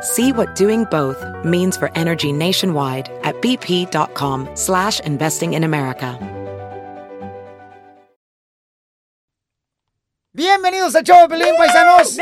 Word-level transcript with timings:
See 0.00 0.32
what 0.32 0.54
doing 0.54 0.84
both 0.90 1.16
means 1.44 1.76
for 1.76 1.90
energy 1.94 2.32
nationwide 2.32 3.10
at 3.24 3.34
bp.com 3.42 4.48
slash 4.54 5.00
investing 5.00 5.54
in 5.54 5.64
America. 5.64 6.18
Bienvenidos 10.32 10.92
show 11.04 11.26
de 11.26 11.28
Pelín, 11.28 11.56
paisanos. 11.56 12.16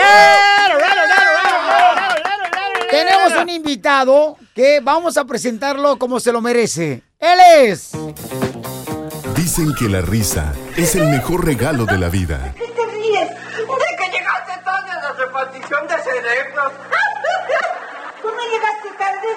Tenemos 2.90 3.32
un 3.42 3.48
invitado 3.50 4.38
que 4.54 4.80
vamos 4.80 5.18
a 5.18 5.24
presentarlo 5.26 5.98
como 5.98 6.18
se 6.18 6.32
lo 6.32 6.40
merece. 6.40 7.02
Él 7.18 7.38
es... 7.58 7.92
Dicen 9.34 9.74
que 9.78 9.88
la 9.88 10.00
risa 10.00 10.54
es 10.76 10.94
el 10.94 11.08
mejor 11.08 11.44
regalo 11.44 11.84
de 11.84 11.98
la 11.98 12.08
vida. 12.08 12.54
¿Qué 12.56 12.66
te 12.68 12.86
ríes? 12.86 13.28
De 13.30 13.96
que 13.98 14.10
llegaste 14.10 14.64
tarde 14.64 14.90
a 14.90 15.02
la 15.02 15.12
repartición 15.12 15.86
de 15.86 15.94
cerebros. 16.02 16.72
¿Tú 18.22 18.28
no 18.28 18.42
llegaste 18.50 18.88
tarde? 18.98 19.28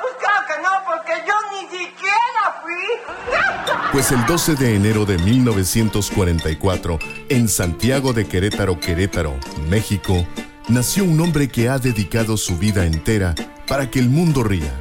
Pues 0.00 0.14
claro 0.20 0.46
que 0.46 0.62
no, 0.62 0.70
porque 0.84 1.12
yo 1.26 1.34
ni 1.52 1.66
siquiera 1.82 2.60
fui. 2.62 3.92
Pues 3.92 4.10
el 4.10 4.24
12 4.26 4.54
de 4.54 4.76
enero 4.76 5.04
de 5.04 5.18
1944, 5.18 6.98
en 7.28 7.48
Santiago 7.48 8.12
de 8.12 8.26
Querétaro, 8.26 8.78
Querétaro, 8.80 9.34
México, 9.68 10.26
nació 10.68 11.04
un 11.04 11.20
hombre 11.20 11.48
que 11.48 11.68
ha 11.68 11.78
dedicado 11.78 12.36
su 12.36 12.56
vida 12.56 12.86
entera 12.86 13.34
para 13.66 13.90
que 13.90 13.98
el 13.98 14.08
mundo 14.08 14.42
ría. 14.42 14.72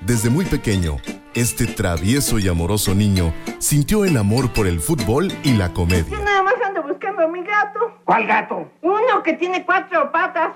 Desde 0.00 0.30
muy 0.30 0.44
pequeño, 0.44 0.96
este 1.34 1.66
travieso 1.66 2.38
y 2.38 2.48
amoroso 2.48 2.94
niño 2.94 3.34
sintió 3.58 4.04
el 4.04 4.16
amor 4.16 4.52
por 4.52 4.66
el 4.66 4.80
fútbol 4.80 5.32
y 5.42 5.52
la 5.54 5.72
comedia. 5.72 6.18
Nada 6.18 6.42
más 6.42 6.54
ando 6.64 6.82
buscando 6.82 7.24
a 7.24 7.28
mi 7.28 7.42
gato. 7.42 7.80
¿Cuál 8.04 8.26
gato? 8.26 8.70
Uno 8.82 9.22
que 9.22 9.34
tiene 9.34 9.64
cuatro 9.66 10.10
patas. 10.12 10.52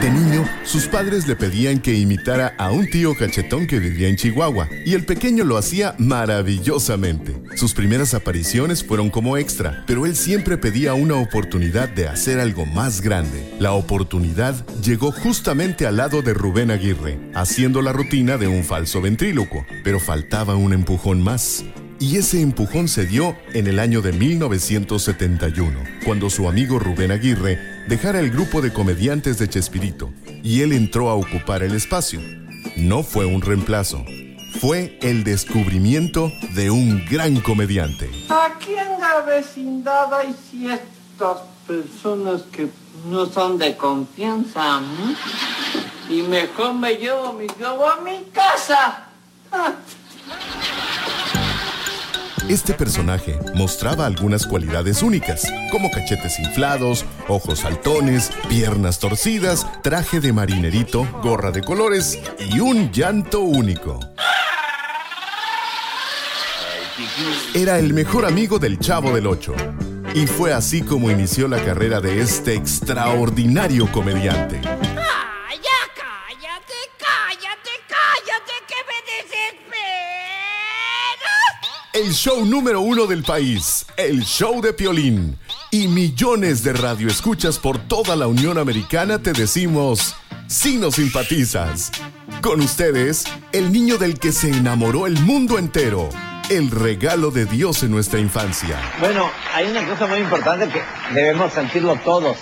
De 0.00 0.10
niño, 0.10 0.48
sus 0.64 0.86
padres 0.86 1.28
le 1.28 1.36
pedían 1.36 1.78
que 1.78 1.92
imitara 1.94 2.54
a 2.56 2.70
un 2.70 2.88
tío 2.88 3.14
cachetón 3.14 3.66
que 3.66 3.78
vivía 3.78 4.08
en 4.08 4.16
Chihuahua, 4.16 4.66
y 4.86 4.94
el 4.94 5.04
pequeño 5.04 5.44
lo 5.44 5.58
hacía 5.58 5.94
maravillosamente. 5.98 7.36
Sus 7.54 7.74
primeras 7.74 8.14
apariciones 8.14 8.82
fueron 8.82 9.10
como 9.10 9.36
extra, 9.36 9.84
pero 9.86 10.06
él 10.06 10.16
siempre 10.16 10.56
pedía 10.56 10.94
una 10.94 11.16
oportunidad 11.16 11.90
de 11.90 12.08
hacer 12.08 12.40
algo 12.40 12.64
más 12.64 13.02
grande. 13.02 13.54
La 13.58 13.72
oportunidad 13.72 14.66
llegó 14.82 15.12
justamente 15.12 15.86
al 15.86 15.98
lado 15.98 16.22
de 16.22 16.32
Rubén 16.32 16.70
Aguirre, 16.70 17.18
haciendo 17.34 17.82
la 17.82 17.92
rutina 17.92 18.38
de 18.38 18.48
un 18.48 18.64
falso 18.64 19.02
ventrílocuo, 19.02 19.66
pero 19.84 20.00
faltaba 20.00 20.56
un 20.56 20.72
empujón 20.72 21.20
más. 21.20 21.62
Y 22.00 22.16
ese 22.16 22.40
empujón 22.40 22.88
se 22.88 23.04
dio 23.04 23.36
en 23.52 23.66
el 23.66 23.78
año 23.78 24.00
de 24.00 24.12
1971, 24.14 25.78
cuando 26.06 26.30
su 26.30 26.48
amigo 26.48 26.78
Rubén 26.78 27.10
Aguirre 27.10 27.58
dejara 27.88 28.20
el 28.20 28.30
grupo 28.30 28.62
de 28.62 28.72
comediantes 28.72 29.38
de 29.38 29.50
Chespirito 29.50 30.10
y 30.42 30.62
él 30.62 30.72
entró 30.72 31.10
a 31.10 31.14
ocupar 31.14 31.62
el 31.62 31.74
espacio. 31.74 32.18
No 32.78 33.02
fue 33.02 33.26
un 33.26 33.42
reemplazo, 33.42 34.02
fue 34.62 34.98
el 35.02 35.24
descubrimiento 35.24 36.32
de 36.54 36.70
un 36.70 37.04
gran 37.04 37.38
comediante. 37.42 38.08
Aquí 38.30 38.72
en 38.72 38.98
la 38.98 39.20
vecindad 39.20 40.14
hay 40.14 40.34
ciertas 40.50 41.42
personas 41.66 42.40
que 42.50 42.70
no 43.10 43.26
son 43.26 43.58
de 43.58 43.76
confianza. 43.76 44.78
¿m? 44.78 45.16
Y 46.08 46.22
mejor 46.22 46.72
me 46.72 46.94
llevo 46.94 47.34
mi 47.34 47.46
globo 47.46 47.86
a 47.86 48.00
mi 48.00 48.24
casa. 48.32 49.08
Este 52.50 52.74
personaje 52.74 53.38
mostraba 53.54 54.06
algunas 54.06 54.44
cualidades 54.44 55.04
únicas, 55.04 55.46
como 55.70 55.88
cachetes 55.88 56.40
inflados, 56.40 57.04
ojos 57.28 57.60
saltones, 57.60 58.32
piernas 58.48 58.98
torcidas, 58.98 59.68
traje 59.82 60.18
de 60.18 60.32
marinerito, 60.32 61.06
gorra 61.22 61.52
de 61.52 61.62
colores 61.62 62.18
y 62.40 62.58
un 62.58 62.90
llanto 62.90 63.38
único. 63.38 64.00
Era 67.54 67.78
el 67.78 67.94
mejor 67.94 68.26
amigo 68.26 68.58
del 68.58 68.80
Chavo 68.80 69.14
del 69.14 69.28
Ocho. 69.28 69.54
Y 70.12 70.26
fue 70.26 70.52
así 70.52 70.82
como 70.82 71.08
inició 71.08 71.46
la 71.46 71.64
carrera 71.64 72.00
de 72.00 72.20
este 72.20 72.54
extraordinario 72.54 73.86
comediante. 73.92 74.60
El 82.00 82.14
show 82.14 82.46
número 82.46 82.80
uno 82.80 83.04
del 83.06 83.22
país, 83.22 83.84
el 83.98 84.24
show 84.24 84.62
de 84.62 84.72
Piolín. 84.72 85.38
Y 85.70 85.86
millones 85.86 86.62
de 86.62 86.72
radioescuchas 86.72 87.58
por 87.58 87.76
toda 87.76 88.16
la 88.16 88.26
Unión 88.26 88.56
Americana 88.56 89.18
te 89.18 89.34
decimos, 89.34 90.16
si 90.46 90.78
nos 90.78 90.94
simpatizas. 90.94 91.92
Con 92.40 92.62
ustedes, 92.62 93.24
el 93.52 93.70
niño 93.70 93.98
del 93.98 94.18
que 94.18 94.32
se 94.32 94.48
enamoró 94.48 95.06
el 95.06 95.20
mundo 95.20 95.58
entero. 95.58 96.08
El 96.48 96.70
regalo 96.70 97.30
de 97.30 97.44
Dios 97.44 97.82
en 97.82 97.90
nuestra 97.90 98.18
infancia. 98.18 98.80
Bueno, 98.98 99.30
hay 99.52 99.70
una 99.70 99.86
cosa 99.86 100.06
muy 100.06 100.20
importante 100.20 100.70
que 100.70 100.80
debemos 101.12 101.52
sentirlo 101.52 101.96
todos. 101.96 102.38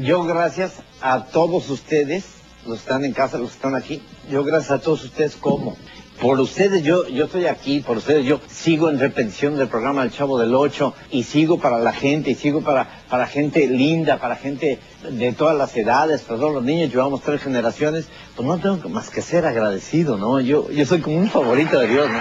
Yo 0.00 0.22
gracias 0.22 0.74
a 1.00 1.24
todos 1.24 1.68
ustedes, 1.70 2.24
los 2.64 2.78
que 2.78 2.84
están 2.84 3.04
en 3.04 3.14
casa, 3.14 3.36
los 3.36 3.48
que 3.48 3.56
están 3.56 3.74
aquí, 3.74 4.00
yo 4.30 4.44
gracias 4.44 4.70
a 4.70 4.78
todos 4.78 5.02
ustedes 5.02 5.34
como. 5.34 5.76
Por 6.20 6.40
ustedes 6.40 6.82
yo, 6.84 7.06
yo 7.08 7.24
estoy 7.24 7.46
aquí, 7.46 7.80
por 7.80 7.96
ustedes 7.98 8.24
yo 8.24 8.40
sigo 8.48 8.88
en 8.88 8.98
repetición 8.98 9.56
del 9.56 9.68
programa 9.68 10.02
El 10.02 10.12
Chavo 10.12 10.38
del 10.38 10.54
Ocho 10.54 10.94
y 11.10 11.24
sigo 11.24 11.58
para 11.58 11.78
la 11.78 11.92
gente, 11.92 12.30
y 12.30 12.34
sigo 12.34 12.62
para, 12.62 13.02
para 13.10 13.26
gente 13.26 13.66
linda, 13.66 14.18
para 14.18 14.36
gente 14.36 14.78
de 15.10 15.32
todas 15.32 15.56
las 15.56 15.76
edades, 15.76 16.22
para 16.22 16.38
todos 16.38 16.54
los 16.54 16.62
niños, 16.62 16.90
llevamos 16.90 17.22
tres 17.22 17.42
generaciones, 17.42 18.06
pues 18.36 18.46
no 18.46 18.58
tengo 18.58 18.88
más 18.88 19.10
que 19.10 19.22
ser 19.22 19.44
agradecido, 19.44 20.16
¿no? 20.16 20.40
Yo, 20.40 20.70
yo 20.70 20.86
soy 20.86 21.00
como 21.00 21.16
un 21.18 21.28
favorito 21.28 21.78
de 21.80 21.88
Dios, 21.88 22.08
¿no? 22.08 22.20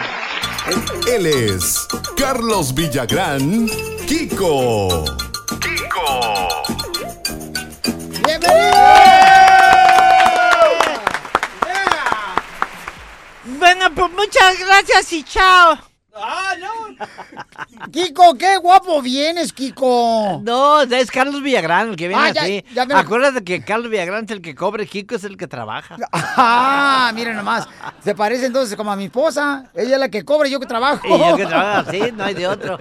Él 1.12 1.26
es 1.28 1.88
Carlos 2.18 2.74
Villagrán, 2.74 3.70
Kiko. 4.08 5.04
Bueno, 13.90 13.96
pues 13.96 14.12
muchas 14.14 14.60
gracias 14.60 15.12
y 15.12 15.24
chao. 15.24 15.78
Kiko, 17.92 18.36
qué 18.38 18.56
guapo 18.58 19.02
vienes, 19.02 19.52
Kiko. 19.52 20.40
No, 20.44 20.82
es 20.84 21.12
Carlos 21.12 21.42
Villagrán 21.42 21.90
el 21.90 21.96
que 21.98 22.08
viene 22.08 22.24
Ah, 22.24 22.30
ya- 22.32 22.44
así. 22.44 22.64
ya 22.74 22.86
me- 22.86 22.94
Acuérdate 22.94 23.44
que 23.44 23.64
Carlos 23.66 23.90
Villagrán 23.90 24.24
es 24.26 24.32
el 24.32 24.42
que 24.42 24.56
cobre, 24.56 24.86
Kiko 24.88 25.16
es 25.16 25.24
el 25.26 25.36
que 25.36 25.48
trabaja. 25.48 25.98
Ah, 26.14 27.12
miren 27.14 27.36
nomás. 27.36 27.68
Se 28.04 28.16
parece 28.16 28.46
entonces 28.46 28.78
como 28.78 28.92
a 28.92 28.96
mi 28.96 29.06
esposa. 29.06 29.70
Ella 29.74 29.96
es 29.96 30.00
la 30.00 30.10
que 30.10 30.24
cobra 30.24 30.48
y 30.48 30.52
yo 30.52 30.60
que 30.62 30.66
trabajo. 30.68 31.06
Y 31.08 31.20
yo 31.20 31.36
que 31.36 31.46
trabajo 31.46 31.90
así, 31.90 32.00
no 32.14 32.24
hay 32.24 32.36
de 32.36 32.48
otro. 32.48 32.78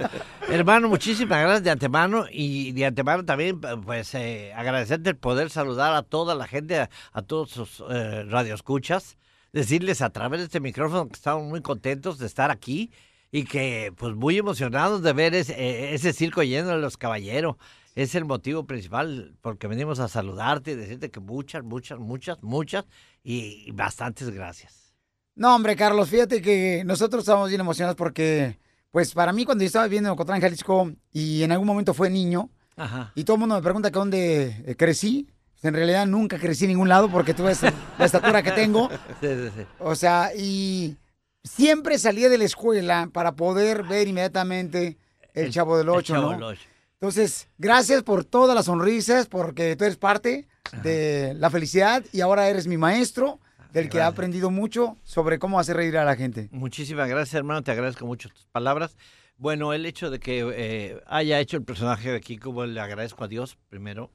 Hermano, 0.48 0.88
muchísimas 0.88 1.40
gracias 1.40 1.64
de 1.64 1.70
antemano 1.70 2.26
y 2.30 2.70
de 2.72 2.86
antemano 2.86 3.24
también, 3.24 3.60
pues, 3.60 4.14
eh, 4.14 4.52
agradecerte 4.54 5.10
el 5.10 5.16
poder 5.16 5.50
saludar 5.50 5.94
a 5.94 6.02
toda 6.02 6.34
la 6.36 6.46
gente, 6.46 6.78
a, 6.80 6.90
a 7.12 7.22
todos 7.22 7.50
sus 7.50 7.82
eh, 7.90 8.24
radioescuchas, 8.28 9.16
decirles 9.52 10.02
a 10.02 10.10
través 10.10 10.40
de 10.40 10.46
este 10.46 10.60
micrófono 10.60 11.08
que 11.08 11.14
estamos 11.14 11.48
muy 11.48 11.60
contentos 11.62 12.18
de 12.18 12.26
estar 12.26 12.50
aquí 12.50 12.90
y 13.30 13.44
que, 13.44 13.92
pues, 13.96 14.14
muy 14.14 14.38
emocionados 14.38 15.02
de 15.02 15.12
ver 15.12 15.34
ese, 15.34 15.52
eh, 15.54 15.94
ese 15.94 16.12
circo 16.12 16.42
lleno 16.42 16.68
de 16.68 16.78
los 16.78 16.96
caballeros. 16.96 17.56
Es 17.94 18.14
el 18.14 18.24
motivo 18.24 18.64
principal 18.66 19.34
porque 19.42 19.66
venimos 19.66 19.98
a 20.00 20.08
saludarte 20.08 20.72
y 20.72 20.76
decirte 20.76 21.10
que 21.10 21.20
muchas, 21.20 21.62
muchas, 21.62 21.98
muchas, 21.98 22.42
muchas 22.42 22.84
y, 23.22 23.64
y 23.66 23.70
bastantes 23.72 24.30
gracias. 24.30 24.94
No, 25.34 25.54
hombre, 25.54 25.76
Carlos, 25.76 26.08
fíjate 26.08 26.42
que 26.42 26.82
nosotros 26.84 27.22
estamos 27.22 27.48
bien 27.48 27.60
emocionados 27.60 27.96
porque 27.96 28.58
pues 28.90 29.14
para 29.14 29.32
mí 29.32 29.46
cuando 29.46 29.64
yo 29.64 29.66
estaba 29.66 29.86
viviendo 29.86 30.10
en 30.10 30.12
Ocotlán, 30.12 30.40
Jalisco, 30.40 30.92
y 31.12 31.42
en 31.42 31.52
algún 31.52 31.66
momento 31.66 31.94
fue 31.94 32.10
niño, 32.10 32.50
Ajá. 32.76 33.10
y 33.14 33.24
todo 33.24 33.36
el 33.36 33.40
mundo 33.40 33.54
me 33.54 33.62
pregunta 33.62 33.90
que 33.90 33.98
dónde 33.98 34.62
eh, 34.66 34.76
crecí, 34.76 35.28
en 35.62 35.74
realidad 35.74 36.06
nunca 36.06 36.38
crecí 36.38 36.64
en 36.64 36.70
ningún 36.70 36.88
lado 36.88 37.08
porque 37.08 37.34
tú 37.34 37.44
ves 37.44 37.62
la 37.98 38.04
estatura 38.04 38.42
que 38.42 38.52
tengo. 38.52 38.88
Sí, 39.20 39.28
sí, 39.28 39.50
sí. 39.56 39.66
O 39.78 39.94
sea, 39.94 40.30
y 40.36 40.96
siempre 41.44 41.98
salía 41.98 42.28
de 42.28 42.38
la 42.38 42.44
escuela 42.44 43.08
para 43.12 43.32
poder 43.36 43.84
ver 43.84 44.08
inmediatamente 44.08 44.98
el, 45.34 45.50
Chavo 45.52 45.78
del 45.78 45.86
el 45.86 45.90
Ocho, 45.90 46.14
Chavo 46.14 46.26
¿no? 46.26 46.32
del 46.32 46.42
Ocho. 46.42 46.62
Entonces, 46.94 47.48
gracias 47.58 48.02
por 48.02 48.24
todas 48.24 48.54
las 48.54 48.66
sonrisas, 48.66 49.26
porque 49.26 49.74
tú 49.76 49.84
eres 49.84 49.96
parte 49.96 50.46
de 50.82 51.34
la 51.34 51.50
felicidad 51.50 52.04
y 52.12 52.20
ahora 52.20 52.48
eres 52.48 52.66
mi 52.66 52.76
maestro, 52.76 53.40
del 53.72 53.88
que 53.88 53.98
ha 53.98 54.02
Gracias. 54.02 54.12
aprendido 54.12 54.50
mucho 54.50 54.96
sobre 55.02 55.38
cómo 55.38 55.58
hacer 55.58 55.76
reír 55.76 55.96
a 55.96 56.04
la 56.04 56.14
gente. 56.14 56.48
Muchísimas 56.52 57.08
gracias, 57.08 57.34
hermano. 57.34 57.62
Te 57.62 57.70
agradezco 57.72 58.06
mucho 58.06 58.28
tus 58.28 58.46
palabras. 58.46 58.96
Bueno, 59.36 59.72
el 59.72 59.86
hecho 59.86 60.10
de 60.10 60.20
que 60.20 60.48
eh, 60.54 61.02
haya 61.06 61.40
hecho 61.40 61.56
el 61.56 61.64
personaje 61.64 62.12
de 62.12 62.20
Kiko, 62.20 62.52
bueno, 62.52 62.72
le 62.74 62.80
agradezco 62.80 63.24
a 63.24 63.28
Dios 63.28 63.58
primero. 63.68 64.10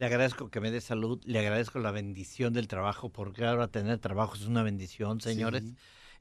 Le 0.00 0.06
agradezco 0.06 0.48
que 0.50 0.60
me 0.60 0.70
dé 0.70 0.80
salud. 0.80 1.20
Le 1.24 1.38
agradezco 1.38 1.78
la 1.78 1.90
bendición 1.90 2.52
del 2.54 2.66
trabajo, 2.68 3.10
porque 3.10 3.44
ahora 3.44 3.68
tener 3.68 3.98
trabajo 3.98 4.34
es 4.34 4.46
una 4.46 4.62
bendición, 4.62 5.20
señores. 5.20 5.62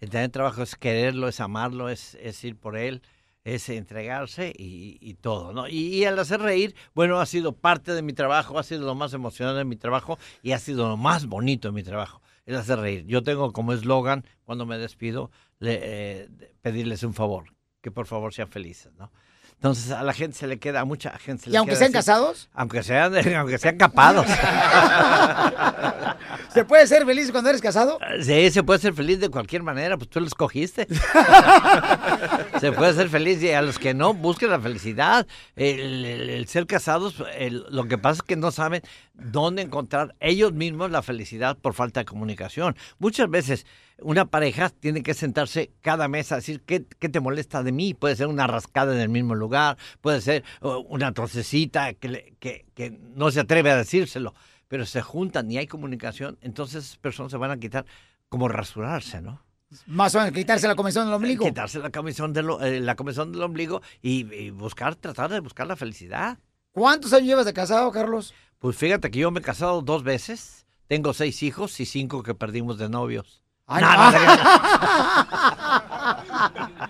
El 0.02 0.10
tener 0.10 0.30
trabajo 0.30 0.62
es 0.62 0.76
quererlo, 0.76 1.28
es 1.30 1.40
amarlo, 1.40 1.90
es, 1.90 2.16
es 2.22 2.44
ir 2.44 2.58
por 2.58 2.78
él, 2.78 3.02
es 3.46 3.70
entregarse 3.70 4.54
y, 4.58 4.98
y 5.02 5.14
todo, 5.16 5.54
¿no? 5.54 5.68
Y, 5.70 5.96
y 5.96 6.04
al 6.06 6.20
hacer 6.20 6.42
reír, 6.42 6.76
bueno, 6.94 7.20
ha 7.22 7.26
sido 7.26 7.54
parte 7.54 7.94
de 7.94 8.02
mi 8.02 8.12
trabajo, 8.14 8.60
ha 8.60 8.64
sido 8.64 8.86
lo 8.86 8.96
más 8.96 9.14
emocionante 9.14 9.60
de 9.60 9.66
mi 9.66 9.78
trabajo 9.78 10.20
y 10.44 10.52
ha 10.52 10.60
sido 10.60 10.88
lo 10.90 10.98
más 10.98 11.26
bonito 11.26 11.70
de 11.70 11.74
mi 11.74 11.84
trabajo, 11.84 12.22
el 12.46 12.56
hacer 12.58 12.80
reír. 12.80 13.06
Yo 13.08 13.24
tengo 13.24 13.52
como 13.54 13.72
eslogan, 13.74 14.26
cuando 14.44 14.66
me 14.66 14.78
despido, 14.78 15.32
le- 15.60 15.80
eh, 15.82 16.30
pedirles 16.62 17.04
un 17.04 17.14
favor, 17.14 17.54
que 17.82 17.92
por 17.92 18.08
favor 18.08 18.34
sean 18.34 18.50
felices, 18.50 18.94
¿no? 18.96 19.12
Entonces 19.60 19.92
a 19.92 20.04
la 20.04 20.14
gente 20.14 20.38
se 20.38 20.48
le 20.48 20.58
queda, 20.58 20.80
a 20.80 20.86
mucha 20.86 21.12
gente 21.20 21.44
se 21.44 21.50
¿Y 21.50 21.52
le 21.52 21.58
aunque 21.58 21.72
queda 21.72 21.80
sean 21.80 21.90
así, 21.90 21.94
casados? 21.98 22.50
Aunque 22.54 22.82
sean, 22.82 23.14
aunque 23.36 23.58
sean 23.58 23.76
capados. 23.78 24.26
¿Se 26.54 26.64
puede 26.66 26.88
ser 26.88 27.06
feliz 27.06 27.32
cuando 27.32 27.50
eres 27.50 27.62
casado? 27.62 28.00
Sí, 28.22 28.50
se 28.52 28.64
puede 28.64 28.80
ser 28.80 28.94
feliz 28.94 29.20
de 29.20 29.30
cualquier 29.30 29.64
manera, 29.64 29.98
pues 29.98 30.10
tú 30.10 30.20
lo 30.22 30.28
escogiste. 30.28 30.88
se 32.60 32.72
puede 32.72 32.94
ser 32.94 33.10
feliz 33.10 33.42
y 33.44 33.52
a 33.52 33.62
los 33.62 33.78
que 33.80 33.94
no, 33.94 34.14
busquen 34.14 34.50
la 34.50 34.60
felicidad. 34.60 35.28
El, 35.56 36.06
el- 36.06 36.30
el 36.30 36.48
ser 36.48 36.66
casados, 36.66 37.16
el- 37.38 37.66
lo 37.70 37.86
que 37.88 37.98
pasa 37.98 38.22
es 38.22 38.28
que 38.28 38.36
no 38.36 38.52
saben 38.52 38.82
dónde 39.14 39.62
encontrar 39.62 40.16
ellos 40.20 40.54
mismos 40.54 40.92
la 40.92 41.02
felicidad 41.02 41.58
por 41.58 41.74
falta 41.74 42.02
de 42.02 42.06
comunicación. 42.06 42.76
Muchas 42.98 43.30
veces 43.30 43.66
una 44.02 44.26
pareja 44.26 44.70
tiene 44.70 45.04
que 45.04 45.14
sentarse 45.14 45.72
cada 45.82 46.08
mes 46.08 46.32
a 46.32 46.38
decir 46.38 46.62
qué, 46.66 46.86
qué 47.00 47.10
te 47.10 47.20
molesta 47.20 47.64
de 47.64 47.72
mí. 47.72 47.94
Puede 47.94 48.16
ser 48.16 48.28
una 48.28 48.48
rascada 48.48 48.94
en 48.94 49.02
el 49.02 49.10
mismo 49.10 49.36
lugar, 49.36 49.78
puede 50.02 50.22
ser 50.22 50.44
una 50.88 51.12
trocecita 51.14 51.94
que, 51.94 52.08
le- 52.10 52.34
que, 52.40 52.66
que 52.76 52.92
no 53.16 53.32
se 53.32 53.40
atreve 53.42 53.72
a 53.72 53.76
decírselo, 53.78 54.34
pero 54.68 54.86
se 54.86 55.02
juntan 55.02 55.52
y 55.52 55.58
hay 55.58 55.68
comunicación, 55.68 56.38
entonces 56.42 56.86
esas 56.86 56.98
personas 56.98 57.32
se 57.32 57.38
van 57.38 57.52
a 57.52 57.58
quitar 57.58 57.86
como 58.30 58.48
rasurarse, 58.48 59.22
¿no? 59.22 59.42
Más 59.86 60.16
o 60.16 60.20
menos, 60.20 60.34
quitarse 60.34 60.68
la 60.68 60.76
comezón 60.76 61.06
del 61.06 61.14
ombligo. 61.14 61.46
Quitarse 61.46 61.78
la 61.80 61.92
comezón 61.92 62.34
del, 62.34 62.50
o- 62.50 62.62
eh, 62.64 62.80
la 62.80 62.96
comezón 62.96 63.32
del 63.32 63.42
ombligo 63.44 63.82
y, 64.02 64.32
y 64.34 64.50
buscar, 64.50 64.96
tratar 64.96 65.30
de 65.32 65.40
buscar 65.42 65.68
la 65.68 65.76
felicidad. 65.76 66.40
¿Cuántos 66.72 67.14
años 67.14 67.28
llevas 67.28 67.46
de 67.46 67.54
casado, 67.54 67.92
Carlos? 67.92 68.34
Pues 68.60 68.76
fíjate 68.78 69.12
que 69.12 69.20
yo 69.20 69.32
me 69.32 69.40
he 69.40 69.44
casado 69.44 69.82
dos 69.82 70.04
veces, 70.04 70.66
tengo 70.88 71.14
seis 71.14 71.44
hijos 71.44 71.80
y 71.80 71.86
cinco 71.86 72.24
que 72.24 72.34
perdimos 72.36 72.78
de 72.78 72.90
novios. 72.90 73.44
Ay, 73.70 73.84
No. 73.84 73.90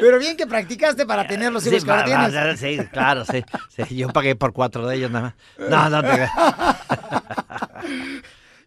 Pero 0.00 0.18
bien 0.18 0.36
que 0.36 0.46
practicaste 0.46 1.06
para 1.06 1.26
tener 1.26 1.52
los 1.52 1.66
hijos 1.66 1.80
Sí, 1.80 1.84
que 1.86 1.90
ahora 1.90 2.04
tienes. 2.30 2.60
sí, 2.60 2.78
claro, 2.92 3.24
sí, 3.24 3.44
sí. 3.68 3.96
Yo 3.96 4.08
pagué 4.08 4.36
por 4.36 4.52
cuatro 4.52 4.86
de 4.86 4.96
ellos 4.96 5.10
nada 5.10 5.34
más. 5.58 5.68
No, 5.70 5.90
no 5.90 6.02
te. 6.02 6.28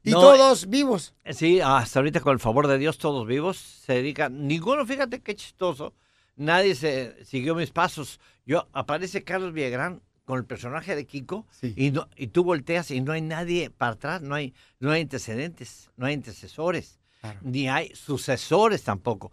Y 0.04 0.14
No, 0.14 0.20
todos 0.20 0.68
vivos. 0.68 1.14
Sí, 1.30 1.62
hasta 1.62 2.00
ahorita 2.00 2.22
con 2.22 2.34
el 2.34 2.40
favor 2.40 2.66
de 2.66 2.80
Dios 2.80 2.98
todos 2.98 3.28
vivos 3.28 3.58
se 3.58 3.94
dedican. 3.94 4.48
Ninguno, 4.48 4.84
fíjate 4.84 5.22
qué 5.22 5.36
chistoso. 5.36 5.94
Nadie 6.36 6.74
se 6.74 7.24
siguió 7.24 7.54
mis 7.54 7.70
pasos. 7.70 8.20
Yo 8.44 8.68
aparece 8.74 9.24
Carlos 9.24 9.54
Villagrán 9.54 10.02
con 10.26 10.38
el 10.38 10.46
personaje 10.46 10.96
de 10.96 11.06
Kiko 11.06 11.46
y 11.76 11.92
no, 11.92 12.08
y 12.16 12.28
tú 12.28 12.44
volteas 12.44 12.92
y 12.92 13.02
no 13.02 13.12
hay 13.12 13.22
nadie 13.22 13.70
para 13.70 13.94
atrás, 13.94 14.22
no 14.22 14.36
hay 14.36 14.54
no 14.80 14.92
hay 14.92 15.02
antecedentes, 15.02 15.90
no 15.98 16.06
hay 16.06 16.14
antecesores, 16.16 17.00
ni 17.42 17.68
hay 17.70 17.94
sucesores 17.96 18.84
tampoco. 18.84 19.32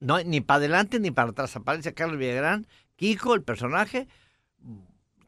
No 0.00 0.22
ni 0.22 0.40
para 0.40 0.58
adelante 0.58 1.00
ni 1.00 1.10
para 1.10 1.30
atrás. 1.30 1.56
Aparece 1.56 1.94
Carlos 1.94 2.18
Villagrán, 2.18 2.66
Kiko, 2.96 3.34
el 3.34 3.42
personaje, 3.42 4.06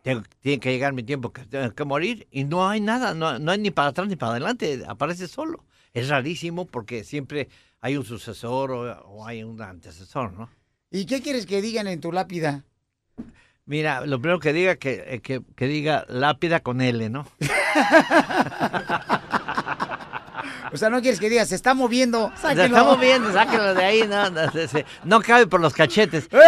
tengo- 0.03 0.23
tiene 0.41 0.61
que 0.61 0.71
llegar 0.71 0.93
mi 0.93 1.03
tiempo 1.03 1.33
que 1.33 1.45
tengo 1.47 1.75
que 1.75 1.85
morir 1.85 2.27
y 2.31 2.45
no 2.45 2.69
hay 2.69 2.81
nada, 2.81 3.15
no, 3.15 3.39
no 3.39 3.51
hay 3.53 3.59
ni 3.59 3.71
para 3.71 3.89
atrás 3.89 4.09
ni 4.09 4.17
para 4.17 4.33
adelante, 4.33 4.83
aparece 4.87 5.29
solo. 5.29 5.65
Es 5.95 6.09
rarísimo 6.09 6.67
porque 6.67 7.05
siempre 7.05 7.49
hay 7.81 7.97
un 7.97 8.05
sucesor 8.05 8.71
o, 8.71 9.01
o 9.09 9.27
hay 9.27 9.43
un 9.43 9.61
antecesor, 9.63 10.33
¿no? 10.33 10.51
¿Y 10.91 11.07
qué 11.07 11.23
quieres 11.23 11.47
que 11.47 11.63
digan 11.63 11.87
en 11.89 12.01
tu 12.01 12.13
lápida? 12.13 12.65
Mira, 13.67 14.07
lo 14.07 14.21
primero 14.21 14.39
que 14.39 14.53
diga 14.53 14.77
que, 14.77 15.05
eh, 15.07 15.21
que, 15.21 15.43
que 15.57 15.67
diga 15.67 16.05
lápida 16.09 16.61
con 16.61 16.81
L, 16.81 17.11
¿no? 17.11 17.27
O 20.73 20.77
sea, 20.77 20.91
no 20.91 21.01
quieres 21.01 21.21
que 21.21 21.31
digas, 21.31 21.49
se 21.49 21.55
está 21.55 21.75
moviendo. 21.75 22.33
Se 22.37 22.53
está 22.53 22.85
moviendo, 22.85 23.33
sáquenlo 23.33 23.75
de 23.75 23.85
ahí, 23.85 24.03
no, 24.07 24.31
no, 24.31 24.43
no 25.05 25.21
cabe 25.21 25.47
por 25.47 25.61
los 25.61 25.73
cachetes. 25.73 26.29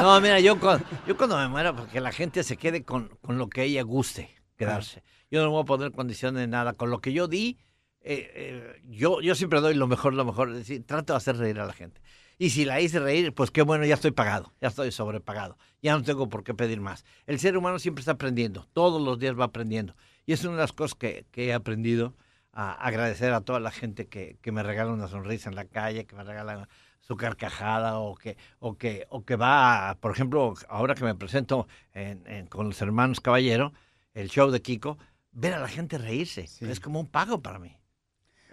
No, 0.00 0.20
mira, 0.20 0.40
yo, 0.40 0.58
cuando, 0.58 0.84
yo 1.06 1.16
cuando 1.16 1.36
me 1.36 1.46
muera, 1.48 1.74
porque 1.74 2.00
la 2.00 2.10
gente 2.10 2.42
se 2.42 2.56
quede 2.56 2.84
con, 2.84 3.10
con 3.20 3.38
lo 3.38 3.48
que 3.48 3.62
ella 3.64 3.82
guste 3.82 4.34
quedarse. 4.56 5.02
Yo 5.30 5.42
no 5.42 5.50
voy 5.50 5.62
a 5.62 5.64
poner 5.64 5.92
condiciones 5.92 6.40
de 6.40 6.46
nada. 6.48 6.72
Con 6.72 6.90
lo 6.90 7.00
que 7.00 7.12
yo 7.12 7.28
di, 7.28 7.58
eh, 8.00 8.30
eh, 8.34 8.82
yo, 8.88 9.20
yo 9.20 9.34
siempre 9.34 9.60
doy 9.60 9.74
lo 9.74 9.86
mejor, 9.86 10.14
lo 10.14 10.24
mejor. 10.24 10.50
Es 10.50 10.56
decir, 10.56 10.84
trato 10.84 11.12
de 11.12 11.18
hacer 11.18 11.36
reír 11.36 11.60
a 11.60 11.66
la 11.66 11.72
gente. 11.72 12.00
Y 12.42 12.50
si 12.50 12.64
la 12.64 12.80
hice 12.80 12.98
reír, 12.98 13.32
pues 13.32 13.52
qué 13.52 13.62
bueno, 13.62 13.84
ya 13.84 13.94
estoy 13.94 14.10
pagado, 14.10 14.52
ya 14.60 14.66
estoy 14.66 14.90
sobrepagado. 14.90 15.56
Ya 15.80 15.96
no 15.96 16.02
tengo 16.02 16.28
por 16.28 16.42
qué 16.42 16.54
pedir 16.54 16.80
más. 16.80 17.04
El 17.26 17.38
ser 17.38 17.56
humano 17.56 17.78
siempre 17.78 18.00
está 18.00 18.10
aprendiendo, 18.12 18.66
todos 18.72 19.00
los 19.00 19.20
días 19.20 19.38
va 19.38 19.44
aprendiendo. 19.44 19.94
Y 20.26 20.32
es 20.32 20.42
una 20.42 20.54
de 20.56 20.62
las 20.62 20.72
cosas 20.72 20.96
que, 20.96 21.24
que 21.30 21.46
he 21.46 21.52
aprendido 21.54 22.16
a 22.52 22.72
agradecer 22.72 23.32
a 23.32 23.42
toda 23.42 23.60
la 23.60 23.70
gente 23.70 24.08
que, 24.08 24.38
que 24.42 24.50
me 24.50 24.64
regala 24.64 24.90
una 24.92 25.06
sonrisa 25.06 25.50
en 25.50 25.54
la 25.54 25.66
calle, 25.66 26.04
que 26.04 26.16
me 26.16 26.24
regala 26.24 26.68
su 27.00 27.16
carcajada 27.16 28.00
o 28.00 28.16
que, 28.16 28.36
o 28.58 28.76
que, 28.76 29.06
o 29.08 29.24
que 29.24 29.36
va, 29.36 29.90
a- 29.90 29.94
por 30.00 30.10
ejemplo, 30.10 30.54
ahora 30.68 30.96
que 30.96 31.04
me 31.04 31.14
presento 31.14 31.68
en- 31.94 32.26
en- 32.26 32.46
con 32.48 32.66
los 32.66 32.82
hermanos 32.82 33.20
Caballero, 33.20 33.72
el 34.14 34.28
show 34.30 34.50
de 34.50 34.60
Kiko, 34.60 34.98
ver 35.30 35.54
a 35.54 35.60
la 35.60 35.68
gente 35.68 35.96
reírse. 35.96 36.48
Es 36.60 36.80
como 36.80 36.98
un 36.98 37.06
pago 37.06 37.40
para 37.40 37.60
mí. 37.60 37.76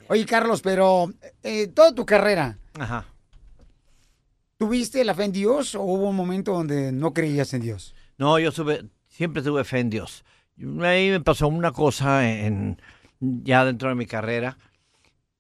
Oye, 0.09 0.27
Carlos, 0.27 0.61
pero 0.61 1.11
eh, 1.41 1.67
toda 1.69 1.95
tu 1.95 2.05
carrera, 2.05 2.59
Ajá. 2.79 3.05
¿Tuviste 4.59 5.03
la 5.05 5.15
fe 5.15 5.23
en 5.23 5.31
Dios 5.31 5.73
o 5.73 5.81
hubo 5.81 6.09
un 6.09 6.15
momento 6.15 6.53
donde 6.53 6.91
no 6.91 7.13
creías 7.13 7.53
en 7.53 7.61
Dios? 7.61 7.95
No, 8.17 8.37
yo 8.37 8.51
sube, 8.51 8.85
siempre 9.07 9.41
tuve 9.41 9.63
fe 9.63 9.79
en 9.79 9.89
Dios. 9.89 10.23
Ahí 10.81 11.09
me 11.09 11.21
pasó 11.21 11.47
una 11.47 11.71
cosa 11.71 12.29
en, 12.29 12.79
ya 13.21 13.63
dentro 13.63 13.87
de 13.89 13.95
mi 13.95 14.05
carrera, 14.05 14.57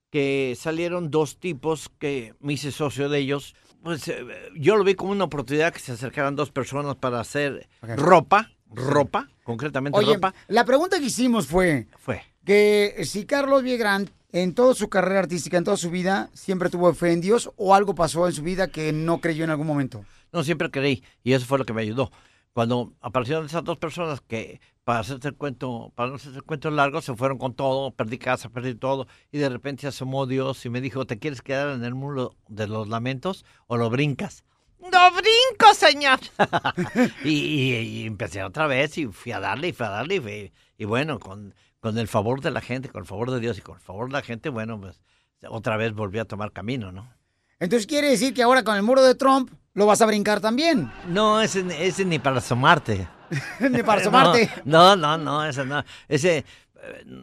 que 0.09 0.55
salieron 0.57 1.11
dos 1.11 1.37
tipos 1.37 1.89
que 1.99 2.33
me 2.39 2.53
hice 2.53 2.71
socio 2.71 3.09
de 3.09 3.19
ellos. 3.19 3.55
Pues 3.83 4.07
eh, 4.07 4.25
yo 4.55 4.77
lo 4.77 4.83
vi 4.85 4.95
como 4.95 5.11
una 5.11 5.25
oportunidad 5.25 5.73
que 5.73 5.79
se 5.79 5.91
acercaran 5.91 6.35
dos 6.37 6.51
personas 6.51 6.95
para 6.95 7.19
hacer 7.19 7.67
ropa, 7.81 8.51
ropa, 8.71 9.29
concretamente 9.43 9.99
Oye, 9.99 10.13
ropa. 10.13 10.33
la 10.47 10.63
pregunta 10.63 10.97
que 10.97 11.05
hicimos 11.05 11.47
fue 11.47 11.87
Fue. 11.97 12.21
que 12.45 12.95
si 13.03 13.25
Carlos 13.25 13.63
Villagrán 13.63 14.09
en 14.31 14.53
toda 14.53 14.73
su 14.75 14.89
carrera 14.89 15.19
artística, 15.21 15.57
en 15.57 15.63
toda 15.63 15.77
su 15.77 15.89
vida, 15.89 16.29
siempre 16.33 16.69
tuvo 16.69 16.93
fe 16.93 17.11
en 17.13 17.21
Dios 17.21 17.51
o 17.57 17.73
algo 17.75 17.95
pasó 17.95 18.27
en 18.27 18.33
su 18.33 18.43
vida 18.43 18.67
que 18.67 18.91
no 18.93 19.19
creyó 19.21 19.43
en 19.43 19.49
algún 19.49 19.67
momento. 19.67 20.05
No, 20.31 20.43
siempre 20.43 20.69
creí 20.69 21.03
y 21.23 21.33
eso 21.33 21.45
fue 21.45 21.57
lo 21.57 21.65
que 21.65 21.73
me 21.73 21.81
ayudó. 21.81 22.11
Cuando 22.53 22.93
aparecieron 23.01 23.45
esas 23.45 23.63
dos 23.63 23.77
personas 23.77 24.21
que, 24.21 24.59
para 24.83 24.99
hacerse 24.99 25.27
el 25.29 25.35
cuento, 25.35 25.91
para 25.95 26.09
no 26.09 26.15
hacerse 26.15 26.37
el 26.37 26.43
cuento 26.43 26.69
largo, 26.71 26.99
se 27.01 27.15
fueron 27.15 27.37
con 27.37 27.53
todo, 27.53 27.91
perdí 27.91 28.17
casa, 28.17 28.49
perdí 28.49 28.73
todo, 28.75 29.07
y 29.31 29.37
de 29.37 29.49
repente 29.49 29.81
se 29.81 29.87
asomó 29.87 30.25
Dios 30.25 30.65
y 30.65 30.69
me 30.69 30.81
dijo, 30.81 31.05
¿te 31.05 31.19
quieres 31.19 31.41
quedar 31.41 31.69
en 31.75 31.83
el 31.83 31.93
mundo 31.95 32.35
de 32.47 32.67
los 32.67 32.87
lamentos 32.89 33.45
o 33.67 33.77
lo 33.77 33.89
brincas? 33.89 34.43
¡No 34.79 35.11
brinco, 35.11 35.73
señor! 35.75 36.19
y, 37.23 37.29
y- 37.29 37.75
y 37.77 38.05
empecé 38.07 38.43
otra 38.43 38.65
vez 38.67 38.97
y 38.97 39.07
fui 39.07 39.31
a 39.31 39.39
darle 39.39 39.69
y 39.69 39.73
fui 39.73 39.85
a 39.85 39.89
darle 39.89 40.15
y, 40.15 40.19
fui- 40.19 40.51
y 40.77 40.85
bueno, 40.85 41.19
con, 41.19 41.53
con 41.79 41.97
el 41.97 42.07
favor 42.07 42.41
de 42.41 42.51
la 42.51 42.61
gente, 42.61 42.89
con 42.89 43.01
el 43.01 43.07
favor 43.07 43.31
de 43.31 43.39
Dios 43.39 43.57
y 43.57 43.61
con 43.61 43.75
el 43.75 43.81
favor 43.81 44.07
de 44.07 44.13
la 44.13 44.21
gente, 44.21 44.49
bueno, 44.49 44.79
pues 44.79 45.01
otra 45.47 45.77
vez 45.77 45.93
volví 45.93 46.19
a 46.19 46.25
tomar 46.25 46.51
camino, 46.51 46.91
¿no? 46.91 47.11
Entonces 47.59 47.87
quiere 47.87 48.09
decir 48.09 48.33
que 48.33 48.43
ahora 48.43 48.63
con 48.63 48.75
el 48.75 48.83
muro 48.83 49.03
de 49.03 49.15
Trump 49.15 49.51
lo 49.73 49.85
vas 49.85 50.01
a 50.01 50.05
brincar 50.05 50.39
también. 50.41 50.91
No, 51.07 51.41
ese, 51.41 51.63
ese 51.85 52.05
ni 52.05 52.19
para 52.19 52.37
asomarte. 52.39 53.07
Ni 53.59 53.83
para 53.83 54.01
asomarte. 54.01 54.49
No, 54.65 54.95
no, 54.95 55.17
no, 55.17 55.45
ese 55.45 55.63
no. 55.65 55.83
Ese, 56.07 56.37
eh, 56.37 56.45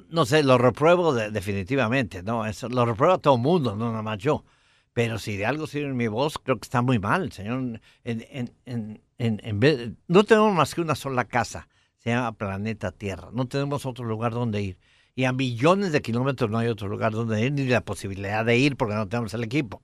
no 0.09 0.25
sé, 0.25 0.43
lo 0.45 0.57
repruebo 0.57 1.13
de- 1.13 1.31
definitivamente, 1.33 2.23
¿no? 2.23 2.47
Eso 2.47 2.69
lo 2.69 2.85
reprueba 2.87 3.19
todo 3.19 3.35
el 3.35 3.41
mundo, 3.41 3.75
no 3.75 3.91
nada 3.91 4.03
más 4.03 4.19
yo. 4.19 4.45
Pero 4.93 5.19
si 5.19 5.37
de 5.37 5.45
algo 5.47 5.67
sirve 5.67 5.93
mi 5.93 6.07
voz, 6.07 6.39
creo 6.39 6.57
que 6.59 6.65
está 6.65 6.81
muy 6.81 6.99
mal, 7.01 7.33
señor. 7.33 7.81
En, 8.05 8.25
en, 8.65 9.03
en, 9.19 9.99
no 10.07 10.25
tenemos 10.25 10.55
más 10.55 10.75
que 10.75 10.81
una 10.81 10.95
sola 10.95 11.25
casa, 11.25 11.69
se 12.07 12.13
llama 12.13 12.31
Planeta 12.31 12.93
Tierra. 12.93 13.31
No 13.33 13.49
tenemos 13.49 13.85
otro 13.85 14.05
lugar 14.05 14.31
donde 14.31 14.63
ir. 14.63 14.79
Y 15.17 15.25
a 15.25 15.33
millones 15.33 15.91
de 15.91 16.03
kilómetros 16.03 16.49
no 16.49 16.59
hay 16.59 16.69
otro 16.69 16.87
lugar 16.87 17.11
donde 17.11 17.45
ir, 17.45 17.51
ni 17.51 17.65
la 17.65 17.81
posibilidad 17.81 18.45
de 18.45 18.57
ir 18.57 18.77
porque 18.77 18.95
no 18.95 19.09
tenemos 19.09 19.35
el 19.35 19.43
equipo. 19.43 19.83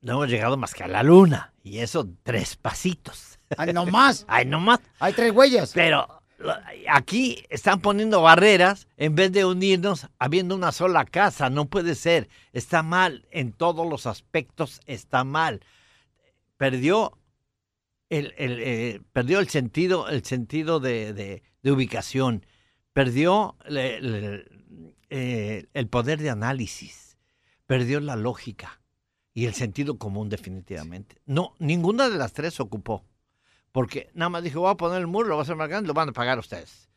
No 0.00 0.12
hemos 0.12 0.30
llegado 0.30 0.56
más 0.56 0.72
que 0.72 0.82
a 0.82 0.88
la 0.88 1.02
luna. 1.02 1.52
Y 1.62 1.80
eso, 1.80 2.08
tres 2.22 2.56
pasitos. 2.56 3.38
Ay, 3.58 3.74
no 3.74 3.84
más. 3.84 4.24
Ay, 4.28 4.46
no 4.46 4.60
más. 4.60 4.80
Hay 4.98 5.12
tres 5.12 5.32
huellas. 5.32 5.72
Pero 5.74 6.08
aquí 6.88 7.44
están 7.50 7.80
poniendo 7.82 8.22
barreras 8.22 8.88
en 8.96 9.14
vez 9.14 9.30
de 9.30 9.44
unirnos 9.44 10.08
habiendo 10.18 10.54
una 10.54 10.72
sola 10.72 11.04
casa. 11.04 11.50
No 11.50 11.66
puede 11.66 11.96
ser. 11.96 12.30
Está 12.54 12.82
mal. 12.82 13.26
En 13.30 13.52
todos 13.52 13.86
los 13.86 14.06
aspectos 14.06 14.80
está 14.86 15.24
mal. 15.24 15.60
Perdió 16.56 17.12
el, 18.10 18.34
el, 18.36 18.58
eh, 18.60 19.00
perdió 19.12 19.38
el 19.40 19.48
sentido, 19.48 20.08
el 20.08 20.24
sentido 20.24 20.80
de, 20.80 21.12
de- 21.14 21.42
de 21.62 21.72
ubicación. 21.72 22.44
Perdió 22.92 23.56
le- 23.66 24.44
eh, 25.08 25.66
el 25.72 25.88
poder 25.88 26.18
de 26.20 26.30
análisis. 26.30 27.16
Perdió 27.66 28.00
la 28.00 28.16
lógica 28.16 28.82
y 29.32 29.46
el 29.46 29.54
sentido 29.54 29.96
común 29.96 30.28
definitivamente. 30.28 31.16
No, 31.24 31.54
ninguna 31.58 32.08
de 32.10 32.18
las 32.18 32.32
tres 32.32 32.60
ocupó. 32.60 33.04
Porque 33.72 34.10
nada 34.14 34.28
más 34.28 34.42
dijo, 34.42 34.60
voy 34.60 34.70
a 34.72 34.76
poner 34.76 34.98
el 35.00 35.06
muro, 35.06 35.28
lo 35.28 35.36
voy 35.36 35.42
a 35.42 35.44
hacer 35.44 35.56
más 35.56 35.68
grande, 35.68 35.86
lo 35.86 35.94
van 35.94 36.08
a 36.08 36.12
pagar 36.12 36.38
ustedes. 36.38 36.89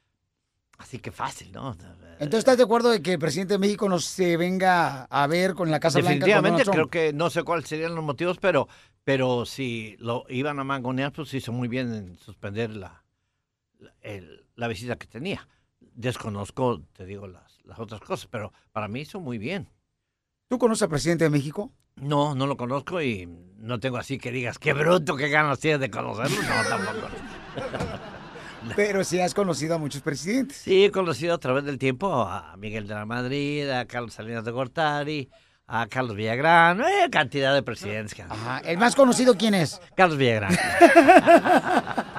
Así 0.84 1.00
que 1.00 1.12
fácil, 1.12 1.50
¿no? 1.54 1.72
Entonces, 2.20 2.40
¿estás 2.40 2.58
de 2.58 2.64
acuerdo 2.64 2.90
de 2.92 3.02
que 3.02 3.14
el 3.14 3.20
presidente 3.20 3.54
de 3.54 3.58
México 3.58 3.88
nos 3.88 4.04
se 4.04 4.36
venga 4.38 5.06
a 5.06 5.28
ver 5.28 5.54
con 5.54 5.72
la 5.72 5.80
Casa 5.80 6.00
Blanca? 6.00 6.12
con 6.12 6.20
Definitivamente, 6.20 6.70
creo 6.70 6.88
que 6.90 7.14
no 7.14 7.30
sé 7.30 7.44
cuáles 7.44 7.68
serían 7.70 7.96
los 7.96 8.04
motivos, 8.04 8.38
pero, 8.40 8.68
pero 9.06 9.46
si 9.46 9.96
lo 10.00 10.26
iban 10.28 10.60
a 10.60 10.66
mangonear, 10.66 11.14
pues 11.14 11.34
hizo 11.34 11.54
muy 11.54 11.70
bien 11.70 11.94
en 11.94 12.18
suspender 12.18 12.72
la, 12.76 13.04
la, 13.80 13.94
el- 14.02 14.46
la 14.56 14.68
visita 14.68 14.98
que 14.98 15.08
tenía. 15.08 15.48
Desconozco, 15.80 16.82
te 16.92 17.06
digo, 17.06 17.28
las, 17.28 17.60
las 17.64 17.80
otras 17.80 18.02
cosas, 18.02 18.28
pero 18.30 18.52
para 18.74 18.90
mí 18.90 19.00
hizo 19.02 19.20
muy 19.22 19.38
bien. 19.38 19.70
¿Tú 20.50 20.58
conoces 20.60 20.84
al 20.84 20.90
presidente 20.90 21.24
de 21.24 21.30
México? 21.30 21.72
No, 21.96 22.36
no 22.36 22.46
lo 22.46 22.58
conozco 22.58 23.02
y 23.02 23.26
no 23.58 23.80
tengo 23.80 23.98
así 23.98 24.18
que 24.18 24.32
digas, 24.32 24.60
qué 24.60 24.74
bruto, 24.74 25.16
qué 25.16 25.30
ganas 25.30 25.60
tienes 25.60 25.80
de 25.80 25.90
conocerlo. 25.90 26.38
No, 26.44 26.70
tampoco. 26.70 27.08
Pero 28.76 29.04
sí 29.04 29.20
has 29.20 29.34
conocido 29.34 29.76
a 29.76 29.78
muchos 29.78 30.02
presidentes. 30.02 30.58
Sí, 30.58 30.86
he 30.86 30.92
conocido 30.92 31.34
a 31.34 31.38
través 31.38 31.64
del 31.64 31.78
tiempo 31.78 32.22
a 32.22 32.56
Miguel 32.58 32.88
de 32.88 32.94
la 32.94 33.06
Madrid, 33.06 33.70
a 33.70 33.86
Carlos 33.86 34.14
Salinas 34.14 34.44
de 34.46 34.52
Gortari, 34.52 35.30
a 35.68 35.88
Carlos 35.88 36.16
Villagrán, 36.16 36.82
eh, 36.82 37.10
cantidad 37.12 37.54
de 37.54 37.64
presidentes. 37.64 38.20
Ajá. 38.20 38.60
¿El 38.60 38.78
más 38.78 38.96
conocido 38.96 39.36
quién 39.36 39.54
es? 39.54 39.82
Carlos 39.96 40.18
Villagrán. 40.18 40.56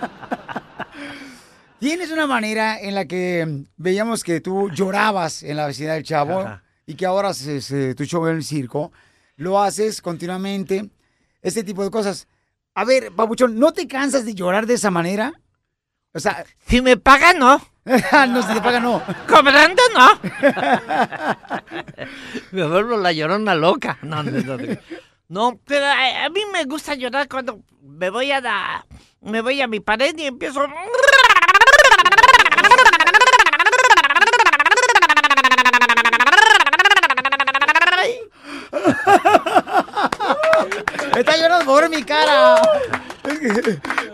Tienes 1.78 2.10
una 2.10 2.26
manera 2.26 2.80
en 2.80 2.94
la 2.94 3.04
que 3.04 3.64
veíamos 3.76 4.24
que 4.24 4.40
tú 4.40 4.70
llorabas 4.70 5.42
en 5.42 5.58
la 5.58 5.66
vecindad 5.66 5.94
del 5.94 6.04
Chavo 6.04 6.40
Ajá. 6.40 6.62
y 6.86 6.94
que 6.94 7.04
ahora 7.04 7.28
haces 7.28 7.70
eh, 7.70 7.94
tu 7.94 8.04
show 8.04 8.26
en 8.26 8.36
el 8.36 8.44
circo. 8.44 8.90
Lo 9.36 9.62
haces 9.62 10.00
continuamente. 10.00 10.88
Este 11.42 11.62
tipo 11.62 11.84
de 11.84 11.90
cosas. 11.90 12.26
A 12.74 12.84
ver, 12.84 13.12
Papuchón, 13.12 13.58
¿no 13.58 13.72
te 13.72 13.86
cansas 13.86 14.24
de 14.24 14.34
llorar 14.34 14.66
de 14.66 14.74
esa 14.74 14.90
manera? 14.90 15.34
O 16.14 16.21
sea, 16.21 16.44
Si 16.68 16.80
me 16.80 16.97
pagan, 16.97 17.38
no. 17.40 17.61
no, 17.85 18.42
si 18.42 18.54
te 18.54 18.61
pagan, 18.61 18.85
no. 18.85 19.02
Cobrando, 19.28 19.83
no. 19.94 20.21
me 22.52 22.66
vuelvo 22.66 22.97
la 22.97 23.11
llorona 23.12 23.54
loca. 23.56 23.99
No, 24.02 24.23
no, 24.23 24.30
no, 24.30 24.56
no. 25.28 25.59
Pero 25.66 25.85
a, 25.87 26.25
a 26.25 26.28
mí 26.30 26.40
me 26.52 26.64
gusta 26.64 26.94
llorar 26.94 27.28
cuando 27.28 27.61
me 27.83 28.11
voy 28.11 28.30
a 28.30 28.40
la, 28.40 28.87
me 29.23 29.40
voy 29.40 29.61
a 29.61 29.66
mi 29.66 29.80
pared 29.80 30.16
y 30.16 30.26
empiezo. 30.26 30.64
Está 41.16 41.37
llorando 41.37 41.64
por 41.64 41.88
mi 41.88 42.02
cara. 42.02 42.61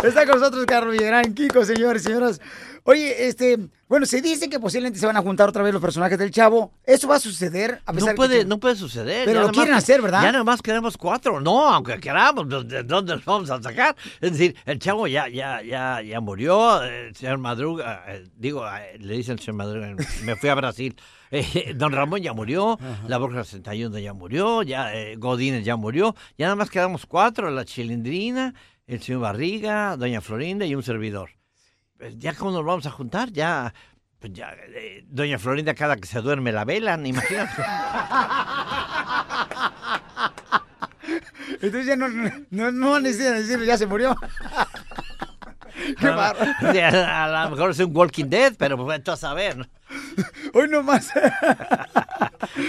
Está 0.02 0.24
con 0.26 0.38
nosotros 0.40 0.64
Carlos 0.66 0.92
Villagrán, 0.94 1.34
Kiko, 1.34 1.64
señores 1.64 2.02
y 2.02 2.06
señoras. 2.06 2.40
Oye, 2.84 3.26
este, 3.28 3.58
bueno, 3.86 4.06
se 4.06 4.22
dice 4.22 4.48
que 4.48 4.58
posiblemente 4.58 4.98
se 4.98 5.04
van 5.06 5.16
a 5.16 5.20
juntar 5.20 5.50
otra 5.50 5.62
vez 5.62 5.72
los 5.74 5.82
personajes 5.82 6.18
del 6.18 6.30
Chavo. 6.30 6.72
¿Eso 6.86 7.06
va 7.06 7.16
a 7.16 7.20
suceder? 7.20 7.82
A 7.84 7.92
pesar 7.92 8.08
No 8.08 8.12
que- 8.14 8.16
puede, 8.16 8.44
no 8.46 8.58
puede 8.58 8.76
suceder. 8.76 9.26
Pero 9.26 9.40
Ya 9.42 9.46
lo 9.46 9.52
quieren 9.52 9.74
que- 9.74 9.78
hacer, 9.78 10.00
¿verdad? 10.00 10.22
Ya 10.22 10.32
nomás 10.32 10.62
queremos 10.62 10.96
cuatro. 10.96 11.40
No, 11.42 11.68
aunque 11.68 12.00
queramos, 12.00 12.46
pues, 12.48 12.66
¿de 12.68 12.82
dónde 12.82 13.16
los 13.16 13.24
vamos 13.26 13.50
a 13.50 13.62
sacar? 13.62 13.94
Es 14.22 14.32
decir, 14.32 14.56
el 14.64 14.78
chavo 14.78 15.06
ya, 15.06 15.28
ya, 15.28 15.60
ya, 15.62 16.00
ya 16.00 16.20
murió. 16.20 16.82
El 16.82 17.14
señor 17.14 17.36
Madruga, 17.36 18.02
eh, 18.08 18.24
digo, 18.36 18.66
eh, 18.66 18.96
le 18.98 19.14
dice 19.18 19.32
el 19.32 19.38
señor 19.40 19.56
Madruga, 19.56 19.94
me 20.24 20.36
fui 20.36 20.48
a 20.48 20.54
Brasil. 20.54 20.96
Eh, 21.32 21.74
don 21.76 21.92
Ramón 21.92 22.20
ya 22.22 22.32
murió, 22.32 22.76
la 23.06 23.16
Borja 23.16 23.44
61 23.44 23.96
ya 24.00 24.12
murió, 24.12 24.64
ya 24.64 24.92
eh, 24.92 25.14
Godínez 25.16 25.64
ya 25.64 25.76
murió. 25.76 26.16
Ya 26.36 26.46
nada 26.46 26.56
más 26.56 26.70
quedamos 26.70 27.06
cuatro, 27.06 27.48
la 27.52 27.64
Chilindrina, 27.64 28.52
el 28.90 29.00
señor 29.00 29.20
Barriga, 29.20 29.96
doña 29.96 30.20
Florinda 30.20 30.66
y 30.66 30.74
un 30.74 30.82
servidor. 30.82 31.30
Pues, 31.96 32.18
ya 32.18 32.34
cómo 32.34 32.50
nos 32.50 32.64
vamos 32.64 32.86
a 32.86 32.90
juntar, 32.90 33.30
ya... 33.30 33.72
Pues 34.18 34.32
ya, 34.34 34.52
eh, 34.52 35.04
doña 35.06 35.38
Florinda 35.38 35.74
cada 35.74 35.96
que 35.96 36.06
se 36.06 36.20
duerme 36.20 36.50
la 36.52 36.64
velan, 36.64 37.06
imagínate. 37.06 37.62
Entonces 41.62 41.86
ya 41.86 41.96
no, 41.96 42.08
no, 42.50 42.72
no 42.72 43.00
necesitan 43.00 43.36
decirlo, 43.36 43.64
ya 43.64 43.78
se 43.78 43.86
murió. 43.86 44.14
Qué 45.98 46.72
sea, 46.72 47.24
a 47.24 47.44
lo 47.44 47.50
mejor 47.50 47.70
es 47.70 47.78
un 47.78 47.96
Walking 47.96 48.26
Dead, 48.26 48.54
pero 48.58 48.76
pues 48.76 49.02
tú 49.02 49.12
a 49.12 49.16
saber. 49.16 49.68
¿No? 50.16 50.24
Hoy 50.60 50.68
nomás. 50.68 51.10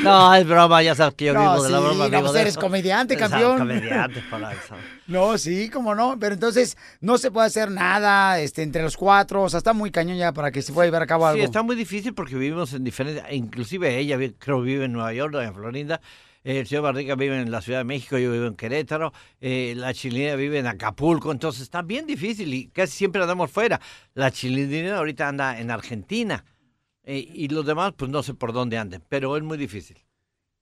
No, 0.04 0.34
es 0.36 0.46
broma, 0.48 0.84
ya 0.84 0.96
sabes 0.96 1.16
que 1.16 1.26
yo 1.26 1.34
No, 1.34 1.42
vivo 1.42 1.64
de 1.64 1.70
la 1.70 1.80
broma. 1.80 2.08
no, 2.10 2.22
pues 2.22 2.36
eres 2.36 2.58
comediante, 2.58 3.16
campeón. 3.18 3.58
comediante, 3.60 4.22
por 4.30 4.42
eso. 4.42 4.76
No, 5.08 5.38
sí, 5.38 5.70
cómo 5.70 5.96
no. 5.96 6.18
Pero 6.20 6.34
entonces 6.34 6.78
no 7.00 7.18
se 7.18 7.32
puede 7.32 7.48
hacer 7.48 7.70
nada 7.72 8.40
este, 8.40 8.64
entre 8.64 8.82
los 8.84 8.96
cuatro. 8.98 9.44
O 9.44 9.50
sea, 9.50 9.58
está 9.58 9.74
muy 9.74 9.92
cañón 9.92 10.18
ya 10.18 10.32
para 10.34 10.52
que 10.52 10.62
se 10.62 10.72
pueda 10.74 10.88
llevar 10.88 11.04
a 11.04 11.08
cabo 11.08 11.26
algo. 11.26 11.40
Sí, 11.40 11.44
está 11.46 11.64
muy 11.64 11.76
difícil 11.76 12.14
porque 12.14 12.36
vivimos 12.36 12.74
en 12.74 12.84
diferentes, 12.84 13.24
inclusive 13.32 13.98
ella 13.98 14.18
creo 14.40 14.62
vive 14.62 14.86
en 14.86 14.94
Nueva 14.94 15.14
York, 15.14 15.36
en 15.36 15.54
Florinda, 15.54 16.02
el 16.44 16.66
señor 16.66 16.84
Barriga 16.84 17.16
vive 17.16 17.40
en 17.40 17.52
la 17.52 17.62
Ciudad 17.62 17.80
de 17.80 17.84
México, 17.84 18.18
yo 18.18 18.32
vivo 18.32 18.46
en 18.46 18.56
Querétaro, 18.56 19.14
eh, 19.42 19.74
la 19.76 19.94
chilena 19.94 20.36
vive 20.36 20.60
en 20.60 20.68
Acapulco, 20.68 21.32
entonces 21.32 21.62
está 21.62 21.82
bien 21.82 22.08
difícil 22.08 22.54
y 22.54 22.68
casi 22.68 22.98
siempre 22.98 23.22
andamos 23.22 23.52
fuera. 23.52 23.80
La 24.14 24.32
chilena 24.32 24.98
ahorita 24.98 25.28
anda 25.28 25.60
en 25.60 25.72
Argentina 25.72 26.44
eh, 27.04 27.26
y 27.34 27.48
los 27.48 27.66
demás 27.66 27.94
pues 27.96 28.10
no 28.12 28.24
sé 28.24 28.34
por 28.34 28.54
dónde 28.54 28.78
anden, 28.78 29.04
pero 29.10 29.36
es 29.38 29.44
muy 29.44 29.58
difícil. 29.58 29.98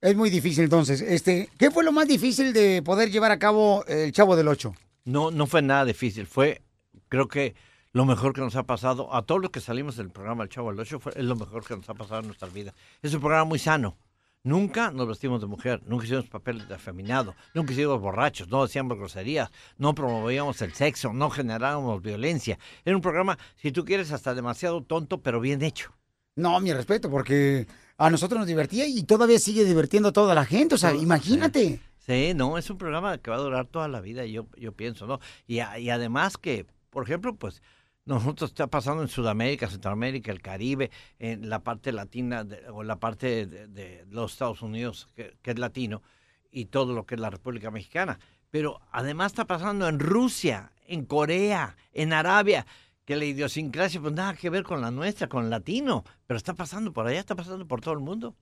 Es 0.00 0.16
muy 0.16 0.30
difícil 0.30 0.64
entonces. 0.64 1.02
Este, 1.02 1.50
¿Qué 1.58 1.70
fue 1.70 1.84
lo 1.84 1.92
más 1.92 2.08
difícil 2.08 2.52
de 2.52 2.82
poder 2.82 3.10
llevar 3.10 3.32
a 3.32 3.38
cabo 3.38 3.84
el 3.86 4.12
Chavo 4.12 4.34
del 4.34 4.48
Ocho? 4.48 4.74
No, 5.04 5.30
no 5.30 5.46
fue 5.46 5.60
nada 5.62 5.84
difícil, 5.84 6.26
fue 6.26 6.62
creo 7.08 7.28
que 7.28 7.54
lo 7.92 8.04
mejor 8.04 8.32
que 8.32 8.40
nos 8.40 8.56
ha 8.56 8.62
pasado 8.62 9.14
a 9.14 9.22
todos 9.22 9.40
los 9.40 9.50
que 9.50 9.60
salimos 9.60 9.96
del 9.96 10.10
programa 10.10 10.44
El 10.44 10.48
Chavo 10.48 10.70
al 10.70 10.78
Ocho 10.78 11.00
fue 11.00 11.12
es 11.16 11.24
lo 11.24 11.36
mejor 11.36 11.64
que 11.64 11.76
nos 11.76 11.88
ha 11.88 11.94
pasado 11.94 12.20
en 12.20 12.26
nuestras 12.26 12.52
vidas. 12.52 12.74
Es 13.02 13.12
un 13.12 13.20
programa 13.20 13.44
muy 13.44 13.58
sano. 13.58 13.98
Nunca 14.42 14.90
nos 14.90 15.06
vestimos 15.06 15.42
de 15.42 15.46
mujer, 15.46 15.82
nunca 15.84 16.06
hicimos 16.06 16.26
papel 16.26 16.66
de 16.66 16.74
afeminado, 16.74 17.34
nunca 17.52 17.74
hicimos 17.74 18.00
borrachos, 18.00 18.48
no 18.48 18.62
decíamos 18.62 18.96
groserías, 18.96 19.50
no 19.76 19.94
promovíamos 19.94 20.62
el 20.62 20.72
sexo, 20.72 21.12
no 21.12 21.28
generábamos 21.28 22.00
violencia. 22.00 22.58
Era 22.86 22.96
un 22.96 23.02
programa, 23.02 23.38
si 23.56 23.70
tú 23.70 23.84
quieres, 23.84 24.12
hasta 24.12 24.34
demasiado 24.34 24.82
tonto, 24.82 25.20
pero 25.20 25.40
bien 25.40 25.60
hecho. 25.60 25.92
No, 26.40 26.58
mi 26.60 26.72
respeto, 26.72 27.10
porque 27.10 27.66
a 27.98 28.10
nosotros 28.10 28.38
nos 28.38 28.46
divertía 28.48 28.86
y 28.86 29.02
todavía 29.02 29.38
sigue 29.38 29.64
divirtiendo 29.64 30.08
a 30.08 30.12
toda 30.12 30.34
la 30.34 30.44
gente. 30.44 30.74
O 30.74 30.78
sea, 30.78 30.94
imagínate. 30.94 31.80
Sí, 31.98 32.32
no, 32.34 32.58
es 32.58 32.68
un 32.70 32.78
programa 32.78 33.18
que 33.18 33.30
va 33.30 33.36
a 33.36 33.40
durar 33.40 33.66
toda 33.66 33.86
la 33.86 34.00
vida, 34.00 34.24
yo, 34.26 34.46
yo 34.56 34.72
pienso, 34.72 35.06
¿no? 35.06 35.20
Y, 35.46 35.58
a- 35.60 35.78
y 35.78 35.90
además 35.90 36.38
que, 36.38 36.66
por 36.88 37.04
ejemplo, 37.04 37.34
pues 37.36 37.62
nosotros 38.06 38.50
está 38.50 38.66
pasando 38.66 39.02
en 39.02 39.08
Sudamérica, 39.08 39.68
Centroamérica, 39.68 40.32
el 40.32 40.40
Caribe, 40.40 40.90
en 41.18 41.48
la 41.48 41.60
parte 41.60 41.92
latina 41.92 42.42
de- 42.42 42.68
o 42.70 42.82
la 42.82 42.96
parte 42.96 43.46
de, 43.46 43.68
de 43.68 44.04
los 44.10 44.32
Estados 44.32 44.62
Unidos, 44.62 45.08
que, 45.14 45.36
que 45.42 45.50
es 45.52 45.58
latino, 45.58 46.02
y 46.50 46.64
todo 46.64 46.94
lo 46.94 47.04
que 47.06 47.14
es 47.14 47.20
la 47.20 47.30
República 47.30 47.70
Mexicana. 47.70 48.18
Pero 48.50 48.80
además 48.90 49.32
está 49.32 49.44
pasando 49.44 49.86
en 49.86 50.00
Rusia, 50.00 50.72
en 50.88 51.04
Corea, 51.04 51.76
en 51.92 52.12
Arabia, 52.12 52.66
que 53.04 53.16
la 53.16 53.24
idiosincrasia, 53.24 54.00
pues 54.00 54.12
nada 54.14 54.34
que 54.34 54.50
ver 54.50 54.62
con 54.62 54.80
la 54.80 54.90
nuestra, 54.90 55.28
con 55.28 55.44
el 55.44 55.50
latino, 55.50 56.04
pero 56.26 56.36
está 56.38 56.54
pasando 56.54 56.92
por 56.92 57.06
allá, 57.06 57.18
está 57.20 57.34
pasando 57.34 57.66
por 57.66 57.80
todo 57.80 57.94
el 57.94 58.00
mundo. 58.00 58.34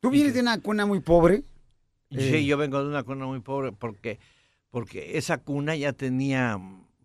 Tú 0.00 0.10
vienes 0.10 0.32
de 0.34 0.40
una 0.40 0.58
cuna 0.60 0.86
muy 0.86 1.00
pobre. 1.00 1.42
Sí, 2.10 2.18
Eh. 2.36 2.44
yo 2.46 2.56
vengo 2.56 2.80
de 2.82 2.88
una 2.88 3.02
cuna 3.02 3.26
muy 3.26 3.40
pobre 3.40 3.72
porque, 3.72 4.18
porque 4.70 5.18
esa 5.18 5.38
cuna 5.38 5.76
ya 5.76 5.92
tenía, 5.92 6.58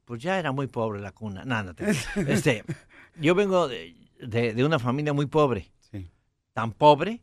pues 0.05 0.22
ya 0.22 0.39
era 0.39 0.51
muy 0.51 0.67
pobre 0.67 1.01
la 1.01 1.12
cuna. 1.12 1.43
No, 1.43 1.62
no 1.63 1.74
te- 1.74 1.89
este, 2.27 2.63
yo 3.19 3.36
vengo 3.36 3.67
de, 3.67 3.95
de- 4.22 4.53
de 4.53 4.63
una 4.63 4.79
familia 4.79 5.12
muy 5.12 5.25
pobre. 5.25 5.72
Sí. 5.91 6.10
Tan 6.53 6.72
pobre 6.72 7.22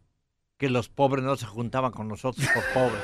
que 0.58 0.68
los 0.68 0.88
pobres 0.90 1.24
no 1.24 1.36
se 1.36 1.46
juntaban 1.46 1.92
con 1.92 2.08
nosotros 2.08 2.46
por 2.52 2.64
pobres. 2.74 3.02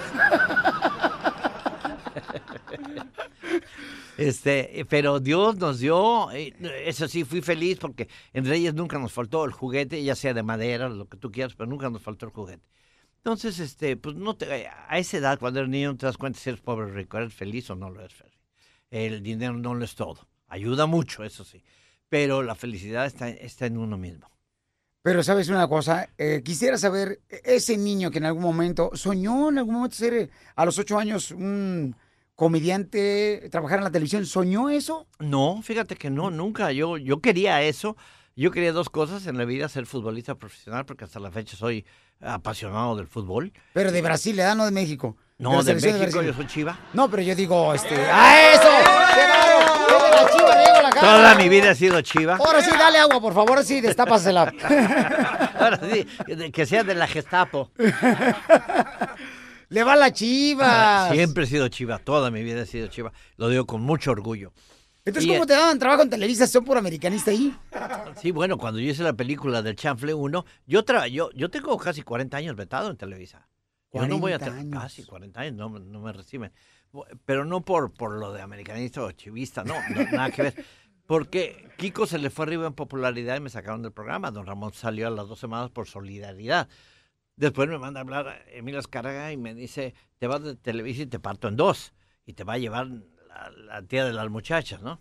Este, 4.16 4.86
pero 4.88 5.20
Dios 5.20 5.56
nos 5.56 5.78
dio, 5.78 6.30
eh, 6.32 6.54
eso 6.84 7.06
sí, 7.06 7.24
fui 7.24 7.42
feliz 7.42 7.78
porque 7.78 8.08
en 8.32 8.46
Reyes 8.46 8.74
nunca 8.74 8.98
nos 8.98 9.12
faltó 9.12 9.44
el 9.44 9.52
juguete, 9.52 10.02
ya 10.02 10.14
sea 10.14 10.32
de 10.32 10.42
madera, 10.42 10.88
lo 10.88 11.06
que 11.06 11.18
tú 11.18 11.30
quieras, 11.30 11.54
pero 11.54 11.68
nunca 11.68 11.90
nos 11.90 12.02
faltó 12.02 12.26
el 12.26 12.32
juguete. 12.32 12.64
Entonces, 13.18 13.58
este, 13.58 13.96
pues 13.96 14.16
no 14.16 14.36
te, 14.36 14.68
a 14.68 14.98
esa 14.98 15.18
edad, 15.18 15.38
cuando 15.38 15.60
eres 15.60 15.70
niño, 15.70 15.96
te 15.96 16.06
das 16.06 16.16
cuenta 16.16 16.38
si 16.38 16.48
eres 16.48 16.60
pobre 16.62 16.86
o 16.86 16.94
rico, 16.94 17.18
eres 17.18 17.34
feliz 17.34 17.68
o 17.70 17.74
no 17.74 17.90
lo 17.90 18.00
eres 18.00 18.14
feliz. 18.14 18.38
El 18.90 19.22
dinero 19.22 19.54
no 19.54 19.74
lo 19.74 19.84
es 19.84 19.94
todo. 19.94 20.28
Ayuda 20.46 20.86
mucho, 20.86 21.24
eso 21.24 21.44
sí. 21.44 21.62
Pero 22.08 22.42
la 22.42 22.54
felicidad 22.54 23.04
está, 23.04 23.28
está 23.28 23.66
en 23.66 23.78
uno 23.78 23.98
mismo. 23.98 24.30
Pero 25.02 25.22
sabes 25.22 25.48
una 25.48 25.68
cosa, 25.68 26.08
Eh, 26.18 26.42
quisiera 26.44 26.78
saber, 26.78 27.20
ese 27.28 27.76
niño 27.76 28.10
que 28.10 28.18
en 28.18 28.26
algún 28.26 28.42
momento 28.42 28.90
soñó 28.94 29.50
en 29.50 29.58
algún 29.58 29.74
momento 29.74 29.96
ser 29.96 30.14
eh, 30.14 30.30
a 30.54 30.64
los 30.64 30.78
ocho 30.78 30.98
años 30.98 31.30
un 31.32 31.94
comediante, 32.36 33.48
trabajar 33.50 33.78
en 33.78 33.84
la 33.84 33.90
televisión, 33.90 34.26
¿soñó 34.26 34.68
eso? 34.70 35.08
No, 35.18 35.60
fíjate 35.62 35.96
que 35.96 36.10
no, 36.10 36.30
nunca. 36.30 36.70
Yo, 36.70 36.98
yo 36.98 37.20
quería 37.20 37.62
eso. 37.62 37.96
Yo 38.36 38.50
quería 38.50 38.72
dos 38.72 38.90
cosas 38.90 39.26
en 39.26 39.38
la 39.38 39.46
vida, 39.46 39.66
ser 39.68 39.86
futbolista 39.86 40.34
profesional, 40.34 40.84
porque 40.84 41.04
hasta 41.04 41.18
la 41.18 41.30
fecha 41.30 41.56
soy 41.56 41.86
apasionado 42.20 42.94
del 42.94 43.06
fútbol. 43.06 43.50
Pero 43.72 43.90
de 43.90 44.02
Brasil, 44.02 44.36
¿verdad? 44.36 44.54
No 44.54 44.66
de 44.66 44.72
México. 44.72 45.16
No, 45.38 45.62
de 45.62 45.74
México, 45.74 46.20
yo 46.22 46.34
soy 46.34 46.46
chiva. 46.46 46.78
No, 46.92 47.10
pero 47.10 47.22
yo 47.22 47.34
digo, 47.34 47.72
este... 47.72 47.94
¡Ah, 48.10 48.52
eso! 48.52 48.68
¡Qué 49.14 49.20
bárbaro! 49.26 49.96
¡Es 49.96 50.02
de 50.02 50.10
la 50.10 50.30
chiva, 50.30 50.58
Diego, 50.58 50.82
la 50.82 50.90
cara! 50.90 51.00
Toda 51.00 51.34
mi 51.36 51.48
vida 51.48 51.70
he 51.70 51.74
sido 51.74 52.00
chiva. 52.02 52.36
Ahora 52.36 52.60
sí, 52.60 52.70
dale 52.70 52.98
agua, 52.98 53.20
por 53.20 53.32
favor, 53.32 53.64
sí, 53.64 53.80
destápasela. 53.80 54.52
Ahora 55.58 55.80
sí, 55.90 56.06
que 56.52 56.66
sea 56.66 56.84
de 56.84 56.94
la 56.94 57.06
Gestapo. 57.06 57.70
Le 59.68 59.82
va 59.82 59.96
la 59.96 60.12
chiva. 60.12 61.08
Siempre 61.12 61.44
he 61.44 61.46
sido 61.46 61.68
chiva, 61.68 61.98
toda 61.98 62.30
mi 62.30 62.42
vida 62.42 62.62
he 62.62 62.66
sido 62.66 62.88
chiva. 62.88 63.12
Lo 63.36 63.48
digo 63.48 63.66
con 63.66 63.82
mucho 63.82 64.10
orgullo. 64.10 64.52
Entonces, 65.04 65.30
Y, 65.30 65.34
¿cómo 65.34 65.46
te 65.46 65.52
daban 65.52 65.78
trabajo 65.78 66.02
en 66.02 66.10
Televisa? 66.10 66.46
¿Son 66.48 66.64
por 66.64 66.76
americanista 66.76 67.30
ahí? 67.30 67.54
Sí, 68.20 68.32
bueno, 68.32 68.58
cuando 68.58 68.80
yo 68.80 68.90
hice 68.90 69.04
la 69.04 69.12
película 69.12 69.62
del 69.62 69.76
Chanfle 69.76 70.12
1, 70.12 70.44
yo, 70.66 70.84
tra 70.84 71.06
yo, 71.06 71.30
yo 71.32 71.48
tengo 71.48 71.76
casi 71.78 72.02
40 72.02 72.36
años 72.36 72.56
vetado 72.56 72.90
en 72.90 72.96
Televisa. 72.96 73.46
Yo 73.92 74.06
no 74.08 74.18
voy 74.18 74.32
a 74.32 74.38
40 74.38 74.62
tener 74.62 74.80
casi 74.82 75.04
40 75.04 75.40
años, 75.40 75.54
no, 75.54 75.78
no 75.78 76.00
me 76.00 76.12
reciben. 76.12 76.52
Pero 77.24 77.44
no 77.44 77.64
por, 77.64 77.92
por 77.92 78.18
lo 78.18 78.32
de 78.32 78.42
americanista 78.42 79.02
o 79.02 79.12
chivista, 79.12 79.62
no, 79.62 79.74
no, 79.94 80.02
nada 80.10 80.30
que 80.30 80.42
ver. 80.42 80.64
Porque 81.06 81.68
Kiko 81.76 82.06
se 82.06 82.18
le 82.18 82.30
fue 82.30 82.46
arriba 82.46 82.66
en 82.66 82.74
popularidad 82.74 83.36
y 83.36 83.40
me 83.40 83.48
sacaron 83.48 83.82
del 83.82 83.92
programa. 83.92 84.32
Don 84.32 84.44
Ramón 84.44 84.72
salió 84.72 85.06
a 85.06 85.10
las 85.10 85.28
dos 85.28 85.38
semanas 85.38 85.70
por 85.70 85.86
solidaridad. 85.86 86.68
Después 87.36 87.68
me 87.68 87.78
manda 87.78 88.00
a 88.00 88.02
hablar 88.02 88.44
Emilio 88.48 88.80
Escarga 88.80 89.30
y 89.30 89.36
me 89.36 89.54
dice, 89.54 89.94
te 90.18 90.26
vas 90.26 90.42
de 90.42 90.56
Televisa 90.56 91.02
y 91.02 91.06
te 91.06 91.18
parto 91.18 91.48
en 91.48 91.56
dos. 91.56 91.92
Y 92.24 92.32
te 92.32 92.44
va 92.44 92.54
a 92.54 92.58
llevar 92.58 92.86
la, 92.86 93.50
la 93.50 93.82
tía 93.82 94.04
de 94.04 94.12
las 94.12 94.28
muchachas, 94.30 94.82
¿no? 94.82 95.00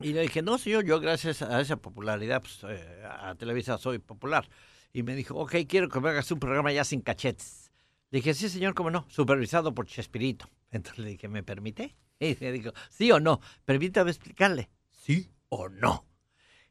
Y 0.00 0.12
le 0.12 0.22
dije, 0.22 0.42
no, 0.42 0.58
señor, 0.58 0.84
yo 0.84 1.00
gracias 1.00 1.40
a 1.40 1.60
esa 1.60 1.76
popularidad, 1.76 2.42
pues, 2.42 2.60
eh, 2.64 3.02
a 3.06 3.34
Televisa 3.34 3.78
soy 3.78 3.98
popular. 3.98 4.48
Y 4.92 5.02
me 5.02 5.14
dijo, 5.14 5.34
ok, 5.36 5.54
quiero 5.66 5.88
que 5.88 6.00
me 6.00 6.10
hagas 6.10 6.30
un 6.30 6.38
programa 6.38 6.72
ya 6.72 6.84
sin 6.84 7.00
cachetes. 7.00 7.72
Le 8.10 8.18
dije, 8.18 8.34
sí, 8.34 8.48
señor, 8.48 8.74
cómo 8.74 8.90
no, 8.90 9.06
supervisado 9.08 9.74
por 9.74 9.86
Chespirito. 9.86 10.50
Entonces 10.70 11.02
le 11.02 11.10
dije, 11.10 11.28
¿me 11.28 11.42
permite? 11.42 11.96
Y 12.18 12.34
me 12.40 12.50
dijo, 12.50 12.72
sí 12.88 13.12
o 13.12 13.20
no, 13.20 13.42
permítame 13.66 14.10
explicarle, 14.10 14.70
sí 14.90 15.30
o 15.50 15.68
no. 15.68 16.06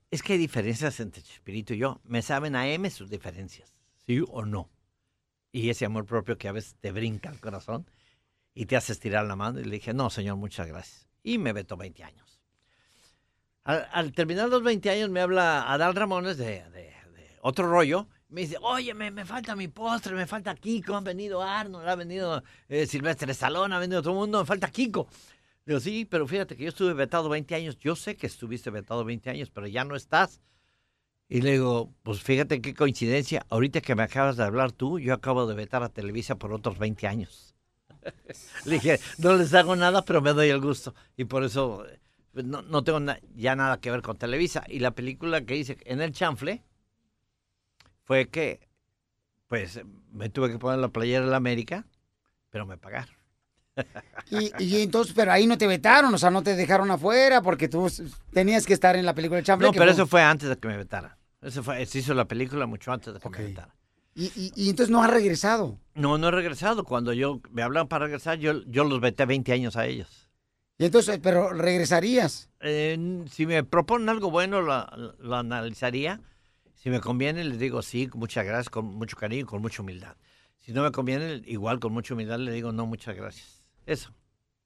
Es 0.10 0.24
que 0.24 0.34
hay 0.34 0.40
diferencias 0.40 1.00
entre 1.00 1.22
Chespirito 1.22 1.76
y 1.76 1.78
yo. 1.78 2.02
Me 2.04 2.24
saben 2.24 2.56
a 2.56 2.68
M 2.68 2.90
sus 2.90 3.12
diferencias, 3.12 3.75
sí 4.06 4.24
o 4.28 4.46
no. 4.46 4.70
Y 5.52 5.70
ese 5.70 5.86
amor 5.86 6.06
propio 6.06 6.38
que 6.38 6.48
a 6.48 6.52
veces 6.52 6.76
te 6.80 6.92
brinca 6.92 7.30
el 7.30 7.40
corazón 7.40 7.90
y 8.54 8.66
te 8.66 8.76
hace 8.76 8.94
estirar 8.94 9.26
la 9.26 9.36
mano. 9.36 9.60
Y 9.60 9.64
le 9.64 9.76
dije, 9.76 9.94
no, 9.94 10.10
señor, 10.10 10.38
muchas 10.38 10.68
gracias. 10.68 11.08
Y 11.24 11.38
me 11.38 11.54
vetó 11.54 11.78
20 11.78 12.04
años. 12.04 12.42
Al, 13.64 14.14
terminar 14.14 14.50
los 14.50 14.62
20 14.62 14.90
años 14.92 15.10
me 15.10 15.22
habla 15.22 15.72
Adal 15.72 15.96
Ramones 15.96 16.38
de 16.38 16.64
otro 17.42 17.70
rollo. 17.70 18.08
Me 18.30 18.42
dice, 18.42 18.58
oye, 18.60 18.94
me, 18.96 19.12
me 19.12 19.24
falta 19.24 19.56
mi 19.56 19.68
postre, 19.68 20.16
me 20.16 20.26
falta 20.26 20.56
Kiko, 20.56 20.96
han 20.96 21.04
venido 21.04 21.44
Arnold, 21.44 21.88
ha 21.88 21.96
venido 21.96 22.44
eh, 22.68 22.88
Silvestre 22.88 23.34
Salón, 23.36 23.72
ha 23.72 23.80
venido 23.80 24.02
todo 24.02 24.14
el 24.14 24.20
mundo, 24.20 24.40
me 24.40 24.46
falta 24.46 24.72
Kiko. 24.72 25.08
Digo, 25.64 25.80
sí, 25.80 26.06
pero 26.06 26.28
fíjate 26.28 26.56
que 26.56 26.64
yo 26.64 26.70
estuve 26.70 26.94
vetado 26.94 27.30
20 27.30 27.54
años. 27.54 27.78
Yo 27.78 27.96
sé 27.96 28.18
que 28.18 28.26
estuviste 28.26 28.72
vetado 28.72 29.06
20 29.06 29.30
años, 29.30 29.52
pero 29.52 29.68
ya 29.68 29.84
no 29.84 29.96
estás. 29.96 30.42
Y 31.28 31.42
le 31.42 31.54
digo, 31.54 31.92
pues 32.04 32.22
fíjate 32.22 32.62
qué 32.62 32.74
coincidencia. 32.74 33.46
Ahorita 33.50 33.82
que 33.82 33.96
me 33.96 34.04
acabas 34.04 34.38
de 34.38 34.44
hablar 34.44 34.72
tú, 34.72 35.00
yo 35.00 35.14
acabo 35.14 35.48
de 35.48 35.56
vetar 35.56 35.82
a 35.84 35.90
Televisa 35.90 36.36
por 36.36 36.54
otros 36.54 36.78
20 36.78 37.08
años. 37.08 37.56
le 38.66 38.76
dije, 38.76 39.00
no 39.18 39.34
les 39.36 39.54
hago 39.54 39.76
nada, 39.76 40.04
pero 40.06 40.22
me 40.22 40.34
doy 40.34 40.50
el 40.50 40.62
gusto. 40.62 40.94
Y 41.18 41.26
por 41.26 41.44
eso 41.44 41.86
eh, 41.88 42.00
no, 42.44 42.62
no 42.62 42.84
tengo 42.84 43.00
ya 43.36 43.56
nada 43.56 43.80
que 43.80 43.92
ver 43.92 44.02
con 44.02 44.18
Televisa. 44.18 44.64
Y 44.68 44.80
la 44.80 44.92
película 44.92 45.46
que 45.46 45.56
hice 45.56 45.78
en 45.86 46.02
el 46.02 46.12
chanfle 46.12 46.64
fue 48.04 48.30
que, 48.30 48.60
pues, 49.48 49.82
me 50.12 50.30
tuve 50.30 50.52
que 50.52 50.60
poner 50.60 50.80
la 50.80 50.90
playera 50.90 51.26
de 51.26 51.32
la 51.32 51.38
América, 51.38 51.88
pero 52.50 52.68
me 52.68 52.78
pagaron. 52.78 53.15
Y, 54.32 54.52
y 54.64 54.82
entonces, 54.82 55.14
pero 55.16 55.32
ahí 55.32 55.46
no 55.48 55.58
te 55.58 55.68
vetaron, 55.68 56.14
o 56.14 56.18
sea, 56.18 56.32
no 56.32 56.42
te 56.42 56.56
dejaron 56.56 56.90
afuera 56.92 57.42
porque 57.42 57.68
tú 57.68 57.92
tenías 58.32 58.66
que 58.66 58.74
estar 58.74 58.96
en 58.96 59.06
la 59.06 59.14
película 59.14 59.38
de 59.40 59.44
Chample. 59.46 59.68
No, 59.68 59.74
pero 59.74 59.92
eso 59.92 60.08
fue 60.08 60.24
antes 60.24 60.50
de 60.50 60.58
que 60.58 60.68
me 60.68 60.78
vetaran. 60.78 61.14
Eso 61.42 61.62
fue, 61.64 61.86
se 61.86 62.00
hizo 62.00 62.14
la 62.14 62.26
película 62.26 62.66
mucho 62.66 62.92
antes 62.92 63.14
de 63.14 63.20
que 63.20 63.30
me 63.30 63.38
vetaran. 63.38 63.72
Y, 64.16 64.26
y- 64.36 64.52
y 64.56 64.70
entonces 64.70 64.90
no 64.92 65.04
has 65.04 65.12
regresado. 65.12 65.78
No, 65.94 66.18
no 66.18 66.30
he 66.30 66.32
regresado. 66.32 66.86
Cuando 66.86 67.14
yo 67.14 67.42
me 67.52 67.62
hablan 67.62 67.88
para 67.88 68.06
regresar, 68.06 68.40
yo, 68.40 68.64
yo 68.66 68.84
los 68.86 69.02
veté 69.02 69.26
20 69.26 69.52
años 69.52 69.76
a 69.76 69.86
ellos. 69.86 70.30
Y 70.78 70.86
entonces, 70.86 71.20
pero 71.22 71.50
regresarías. 71.54 72.50
Eh, 72.62 73.24
si 73.30 73.46
me 73.46 73.64
proponen 73.64 74.10
algo 74.10 74.32
bueno, 74.32 74.62
lo, 74.62 74.88
lo 75.20 75.36
analizaría. 75.36 76.22
Si 76.74 76.90
me 76.90 77.00
conviene, 77.02 77.44
les 77.44 77.60
digo 77.60 77.82
sí, 77.82 78.10
muchas 78.14 78.46
gracias, 78.46 78.70
con 78.70 78.86
mucho 78.86 79.18
cariño 79.18 79.46
con 79.46 79.62
mucha 79.62 79.82
humildad. 79.82 80.16
Si 80.60 80.72
no 80.72 80.82
me 80.84 80.92
conviene, 80.92 81.42
igual 81.46 81.80
con 81.80 81.94
mucha 81.94 82.14
humildad 82.14 82.40
le 82.40 82.52
digo 82.52 82.72
no, 82.72 82.86
muchas 82.86 83.16
gracias. 83.16 83.65
Eso, 83.86 84.14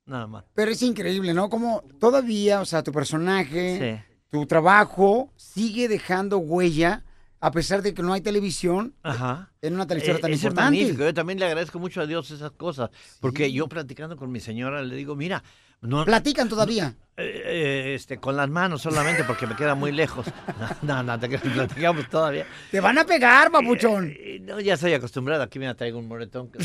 nada 0.05 0.27
más. 0.27 0.45
Pero 0.53 0.71
es 0.71 0.81
increíble, 0.81 1.33
¿no? 1.33 1.49
Como 1.49 1.81
todavía, 1.99 2.61
o 2.61 2.65
sea, 2.65 2.83
tu 2.83 2.91
personaje, 2.91 4.03
tu 4.29 4.45
trabajo 4.45 5.31
sigue 5.35 5.87
dejando 5.87 6.37
huella 6.37 7.03
a 7.41 7.51
pesar 7.51 7.81
de 7.81 7.93
que 7.93 8.01
no 8.01 8.11
hay 8.11 8.19
televisión 8.19 8.93
Ajá. 9.01 9.53
en 9.61 9.73
una 9.75 9.87
televisora 9.87 10.17
Eh, 10.17 10.21
tan 10.21 10.31
es 10.33 10.43
importante. 10.43 10.77
magnífico. 10.77 11.03
Yo 11.05 11.13
también 11.13 11.39
le 11.39 11.45
agradezco 11.45 11.79
mucho 11.79 12.01
a 12.01 12.05
Dios 12.05 12.29
esas 12.31 12.51
cosas. 12.51 12.89
Porque 13.21 13.49
yo 13.53 13.67
platicando 13.69 14.17
con 14.17 14.29
mi 14.29 14.41
señora 14.41 14.81
le 14.83 14.93
digo, 14.95 15.15
mira, 15.15 15.41
no, 15.81 16.03
¿Platican 16.03 16.49
todavía? 16.49 16.97
Eh, 17.15 17.41
eh, 17.45 17.93
este, 17.95 18.17
con 18.17 18.35
las 18.35 18.49
manos 18.49 18.81
solamente 18.81 19.23
porque 19.23 19.47
me 19.47 19.55
queda 19.55 19.75
muy 19.75 19.93
lejos. 19.93 20.25
No, 20.81 21.01
no, 21.01 21.17
te 21.17 21.29
platicamos 21.39 22.09
todavía. 22.09 22.45
Te 22.71 22.81
van 22.81 22.97
a 22.97 23.05
pegar, 23.05 23.49
papuchón. 23.51 24.13
Eh, 24.19 24.39
no, 24.41 24.59
ya 24.59 24.73
estoy 24.73 24.93
acostumbrado. 24.93 25.43
Aquí 25.43 25.57
me 25.59 25.73
traigo 25.75 25.97
un 25.97 26.09
moretón. 26.09 26.51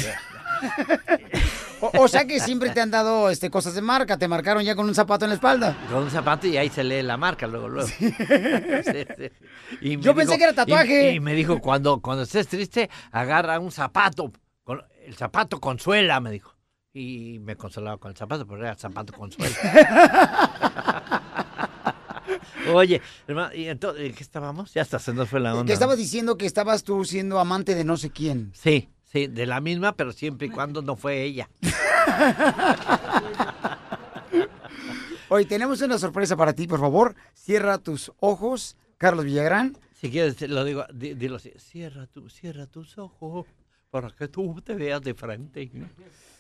O, 1.93 2.05
o 2.05 2.09
sea 2.09 2.25
que 2.25 2.41
siempre 2.41 2.71
te 2.71 2.81
han 2.81 2.91
dado 2.91 3.29
este, 3.29 3.51
cosas 3.51 3.75
de 3.75 3.83
marca, 3.83 4.17
te 4.17 4.29
marcaron 4.29 4.63
ya 4.65 4.75
con 4.75 4.87
un 4.87 4.95
zapato 4.95 5.25
en 5.25 5.31
la 5.31 5.35
espalda. 5.35 5.77
Con 5.91 6.05
un 6.05 6.11
zapato 6.11 6.47
y 6.47 6.57
ahí 6.57 6.71
se 6.71 6.83
lee 6.83 7.03
la 7.03 7.17
marca 7.17 7.47
luego, 7.47 7.69
luego. 7.69 7.89
Sí, 7.89 8.11
sí. 8.11 9.07
Y 9.81 9.97
me 9.99 10.03
Yo 10.03 10.15
pensé 10.15 10.39
que 10.39 10.45
era 10.45 10.55
tatuaje. 10.55 11.13
Y, 11.13 11.17
y 11.17 11.21
me 11.21 11.35
dijo, 11.35 11.61
cuando, 11.61 12.01
cuando 12.01 12.23
estés 12.23 12.49
triste, 12.49 12.89
agarra 13.13 13.59
un 13.61 13.71
zapato. 13.71 14.33
Con- 14.63 14.83
el 15.05 15.15
zapato 15.15 15.61
consuela, 15.61 16.21
me 16.21 16.31
dijo. 16.31 16.55
Y 16.93 17.39
me 17.41 17.57
consolaba 17.57 17.99
con 17.99 18.13
el 18.13 18.17
zapato, 18.17 18.47
pero 18.47 18.61
era 18.61 18.71
el 18.71 18.79
zapato 18.79 19.13
consuela. 19.13 19.55
Oye, 22.73 23.03
hermano, 23.27 23.55
¿y 23.55 23.69
entonces 23.69 24.07
en 24.07 24.15
qué 24.15 24.23
estábamos? 24.23 24.73
Ya 24.73 24.83
hasta 24.83 24.99
se 24.99 25.13
nos 25.13 25.29
fue 25.29 25.41
la 25.41 25.53
onda. 25.53 25.67
Que 25.67 25.73
estabas 25.75 25.99
diciendo 25.99 26.39
que 26.39 26.47
estabas 26.47 26.85
tú 26.85 27.05
siendo 27.05 27.39
amante 27.39 27.75
de 27.75 27.85
no 27.85 27.97
sé 27.97 28.11
quién. 28.11 28.53
Sí, 28.55 28.89
sí, 29.15 29.29
de 29.29 29.47
la 29.47 29.63
misma, 29.63 29.93
pero 29.97 30.13
siempre 30.13 30.49
y 30.49 30.51
cuando 30.51 30.83
no 30.83 30.95
fue 30.97 31.23
ella. 31.23 31.49
Hoy 35.29 35.47
tenemos 35.47 35.81
una 35.81 35.99
sorpresa 35.99 36.37
para 36.37 36.53
ti, 36.53 36.67
por 36.67 36.81
favor. 36.81 37.15
Cierra 37.33 37.79
tus 37.79 38.13
ojos, 38.21 38.77
Carlos 38.99 39.25
Villagrán. 39.25 39.77
Si 39.95 40.11
quieres, 40.11 40.41
lo 40.43 40.65
digo, 40.65 40.85
di- 40.93 41.15
dilo 41.15 41.37
así. 41.37 41.53
Cierra, 41.57 42.07
tu, 42.07 42.29
cierra 42.29 42.67
tus 42.67 42.99
ojos 42.99 43.47
para 43.91 44.11
que 44.11 44.29
tú 44.29 44.61
te 44.63 44.75
veas 44.75 45.01
de 45.01 45.15
frente. 45.15 45.71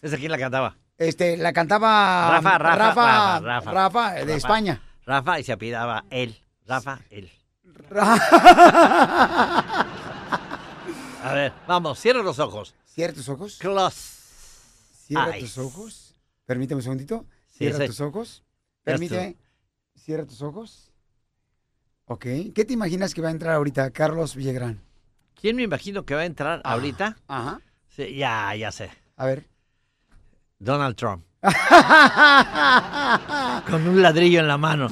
¿Esa 0.03 0.19
quién 0.19 0.31
la 0.31 0.39
cantaba? 0.39 0.77
Este, 0.99 1.37
la 1.39 1.53
cantaba 1.53 2.31
Rafa, 2.33 2.59
Rafa, 2.59 2.77
Rafa, 2.77 3.41
Rafa, 3.41 3.43
Rafa. 3.43 3.73
Rafa, 3.73 4.13
de 4.13 4.21
Rafa. 4.25 4.35
España. 4.37 4.83
Rafa 5.07 5.41
y 5.41 5.45
se 5.45 5.53
apidaba 5.53 6.05
él. 6.11 6.37
Rafa, 6.67 7.01
él. 7.11 7.31
A 11.25 11.33
ver, 11.33 11.55
vamos, 11.67 11.99
cierra 11.99 12.23
los 12.23 12.39
ojos. 12.39 12.75
Cierra 12.85 13.15
tus 13.15 13.31
ojos. 13.31 13.57
Close. 13.59 13.97
Cierra 15.07 15.39
eyes. 15.39 15.41
tus 15.41 15.57
ojos. 15.57 16.15
Permíteme 16.45 16.81
un 16.81 16.83
segundito. 16.83 17.25
Cierra 17.49 17.87
tus 17.87 17.99
ojos. 18.03 18.43
Permíteme. 18.83 19.39
Cierra 19.97 20.27
tus 20.27 20.43
ojos. 20.43 20.93
Ok. 22.05 22.27
¿Qué 22.55 22.67
te 22.67 22.75
imaginas 22.75 23.15
que 23.15 23.23
va 23.23 23.29
a 23.29 23.31
entrar 23.31 23.55
ahorita 23.55 23.91
Carlos 23.91 24.37
Villagrán? 24.37 24.83
¿Quién 25.35 25.57
me 25.57 25.63
imagino 25.63 26.05
que 26.05 26.15
va 26.15 26.21
a 26.21 26.27
entrar 26.27 26.61
ahorita? 26.63 27.17
Ajá. 27.27 27.63
Sí, 27.89 28.17
ya, 28.17 28.55
ya 28.55 28.71
sé. 28.71 28.91
A 29.17 29.25
ver. 29.25 29.49
Donald 30.59 30.95
Trump. 30.95 31.25
Con 33.71 33.89
un 33.89 34.03
ladrillo 34.03 34.41
en 34.41 34.49
la 34.49 34.59
mano. 34.59 34.91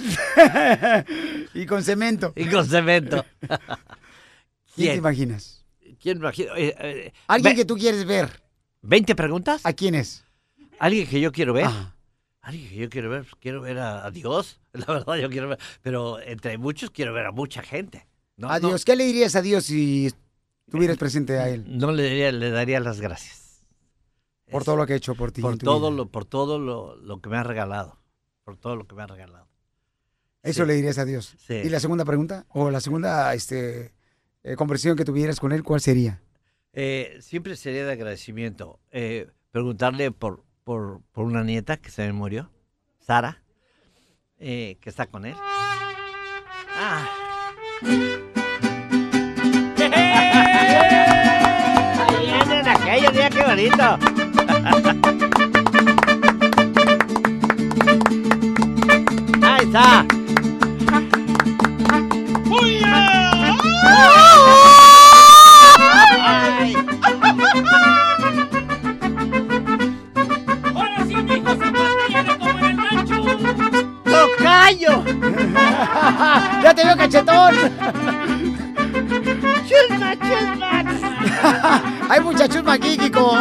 y 1.55 1.67
con 1.67 1.83
cemento. 1.83 2.33
Y 2.37 2.49
con 2.49 2.67
cemento. 2.67 3.23
¿Quién 4.75 4.93
te 4.93 4.97
imaginas? 4.97 5.62
¿Quién? 6.03 6.21
Eh, 6.25 6.35
eh, 6.57 7.13
Alguien 7.29 7.53
ve- 7.55 7.57
que 7.57 7.65
tú 7.65 7.77
quieres 7.77 8.05
ver. 8.05 8.43
¿20 8.83 9.15
preguntas? 9.15 9.61
¿A 9.65 9.73
quién 9.73 9.95
es? 9.95 10.25
Alguien 10.79 11.07
que 11.07 11.21
yo 11.21 11.31
quiero 11.31 11.53
ver. 11.53 11.67
Ajá. 11.67 11.95
Alguien 12.41 12.69
que 12.69 12.77
yo 12.77 12.91
quiero 12.91 13.09
ver. 13.11 13.27
Quiero 13.41 13.61
ver 13.61 13.79
a, 13.79 14.05
a 14.07 14.11
Dios. 14.11 14.61
La 14.73 14.87
verdad, 14.87 15.15
yo 15.17 15.31
quiero 15.31 15.49
ver. 15.49 15.59
Pero 15.83 16.21
entre 16.21 16.59
muchos 16.59 16.91
quiero 16.91 17.13
ver 17.13 17.27
a 17.27 17.31
mucha 17.31 17.63
gente. 17.63 18.07
No, 18.37 18.49
a 18.51 18.59
no- 18.59 18.69
Dios. 18.69 18.85
¿Qué 18.85 18.97
le 18.97 19.05
dirías 19.05 19.37
a 19.37 19.43
Dios 19.43 19.65
si 19.67 20.11
estuvieras 20.67 20.97
presente 20.99 21.39
a 21.39 21.49
Él? 21.49 21.65
No, 21.69 21.93
le, 21.93 22.03
daría, 22.03 22.33
le 22.33 22.51
daría 22.51 22.81
las 22.81 23.01
gracias. 23.01 23.61
Por 24.51 24.65
todo 24.65 24.77
lo 24.77 24.87
que 24.87 24.95
ha 24.95 24.97
hecho 24.97 25.15
por 25.15 25.31
ti. 25.33 25.41
Por 25.41 25.57
tu 25.57 25.65
todo, 25.65 25.89
vida. 25.91 25.97
lo, 25.99 26.07
por 26.09 26.25
todo 26.25 26.59
lo, 26.59 26.97
lo 26.97 27.21
que 27.21 27.29
me 27.31 27.37
ha 27.37 27.43
regalado. 27.45 27.99
Por 28.45 28.57
todo 28.57 28.75
lo 28.77 28.87
que 28.89 28.95
me 28.97 29.03
ha 29.03 29.07
regalado. 29.07 29.47
Eso 30.43 30.63
Sí. 30.65 30.67
le 30.69 30.75
dirías 30.75 30.99
a 30.99 31.05
Dios. 31.05 31.37
Sí. 31.47 31.55
¿Y 31.55 31.69
la 31.69 31.79
segunda 31.79 32.05
pregunta? 32.05 32.45
¿O 32.49 32.71
la 32.71 32.81
segunda 32.81 33.33
este, 33.35 33.95
eh, 34.45 34.57
conversación 34.57 34.97
que 34.97 35.05
tuvieras 35.05 35.39
con 35.41 35.53
Él, 35.53 35.63
cuál 35.63 35.81
sería? 35.81 36.21
Eh, 36.73 37.19
siempre 37.21 37.57
sería 37.57 37.85
de 37.87 37.93
agradecimiento. 37.93 38.81
eh, 38.91 39.29
preguntarle 39.51 40.11
por, 40.13 40.45
por, 40.65 41.03
por 41.13 41.27
una 41.27 41.45
nieta 41.45 41.77
que 41.77 41.91
se 41.91 42.07
me 42.07 42.13
murió, 42.15 42.51
Sara, 43.01 43.43
eh, 44.39 44.79
que 44.81 44.89
está 44.89 45.07
con 45.07 45.27
él. 45.27 45.35
Ah. 46.75 47.07
Vienen 52.21 52.69
aquellos 52.69 53.13
días, 53.13 53.31
qué 53.31 53.43
bonito. 53.45 53.99
Ahí 59.43 59.65
está. 59.67 60.07
¡Ya 76.63 76.73
te 76.73 76.85
veo 76.85 76.97
cachetón! 76.97 77.55
¡Chisma, 79.67 80.15
chisma! 80.17 80.85
¡Hay 82.09 82.21
muchachos 82.21 82.63
aquí, 82.69 82.97
Kiko! 82.97 83.39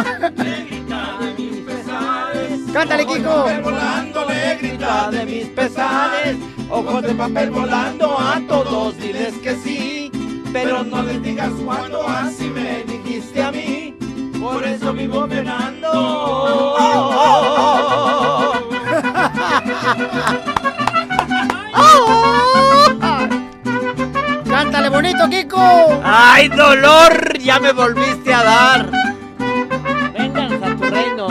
¡Cántale, 2.72 3.06
Kiko! 3.06 3.46
Volando 3.62 4.26
le 4.28 4.56
grita 4.56 5.10
de 5.12 5.24
mis 5.26 5.46
pesares, 5.50 6.36
ojos 6.68 7.02
de 7.02 7.14
papel 7.14 7.50
volando 7.50 8.18
a 8.18 8.40
todos, 8.48 8.98
diles 8.98 9.34
que 9.34 9.54
sí, 9.54 10.10
pero 10.52 10.82
no 10.82 11.04
les 11.04 11.22
digas 11.22 11.52
cuando 11.64 12.08
así 12.08 12.48
me 12.48 12.82
dijiste 12.82 13.44
a 13.44 13.52
mí, 13.52 13.94
por 14.40 14.64
eso 14.64 14.92
vivo 14.92 15.28
penando. 15.28 15.92
¡Cántale 24.48 24.88
bonito, 24.88 25.28
Kiko! 25.28 26.00
¡Ay, 26.04 26.48
dolor! 26.48 27.38
Ya 27.38 27.58
me 27.58 27.72
volviste 27.72 28.32
a 28.32 28.42
dar. 28.42 28.90
Vengan 30.12 30.62
a 30.62 30.76
tu 30.76 30.84
reino. 30.84 31.28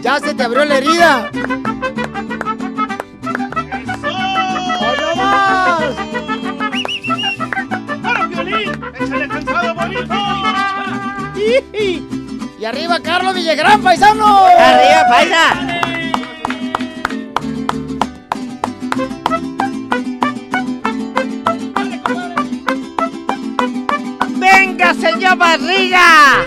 ¡Ya 0.00 0.20
se 0.20 0.34
te 0.34 0.42
abrió 0.42 0.64
la 0.64 0.78
herida! 0.78 1.30
¡Y 12.58 12.64
arriba, 12.64 13.00
Carlos 13.00 13.34
Villagrán, 13.34 13.82
paisano! 13.82 14.46
¡Arriba, 14.46 15.04
paisa! 15.08 15.75
Señor 25.58 26.46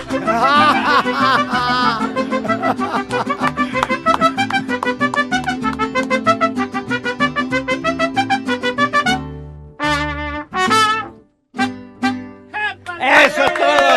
¡Eso 13.02 13.48
todo! 13.54 13.96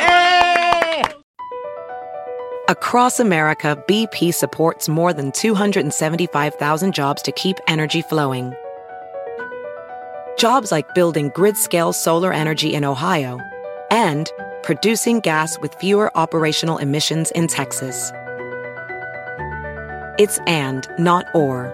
¡Eh! 0.00 1.02
Across 2.68 3.20
America, 3.20 3.76
BP 3.86 4.32
supports 4.34 4.88
more 4.88 5.12
than 5.12 5.32
275,000 5.32 6.94
jobs 6.94 7.22
to 7.22 7.32
keep 7.32 7.56
energy 7.68 8.02
flowing. 8.02 8.52
Jobs 10.38 10.72
like 10.72 10.94
building 10.94 11.30
grid 11.34 11.56
scale 11.56 11.92
solar 11.92 12.32
energy 12.32 12.74
in 12.74 12.84
Ohio 12.84 13.38
and 13.92 14.32
producing 14.62 15.20
gas 15.20 15.58
with 15.60 15.74
fewer 15.74 16.10
operational 16.16 16.78
emissions 16.78 17.30
in 17.32 17.46
Texas. 17.46 18.10
It's 20.18 20.38
and, 20.46 20.88
not 20.98 21.26
or. 21.34 21.70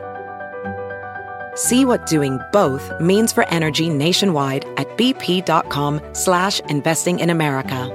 See 1.55 1.85
what 1.85 2.07
doing 2.07 2.39
both 2.53 2.93
means 3.01 3.33
for 3.33 3.45
energy 3.49 3.89
nationwide 3.89 4.67
at 4.77 4.87
bp.com 4.97 6.01
slash 6.13 6.61
investing 6.69 7.21
in 7.21 7.31
America. 7.31 7.91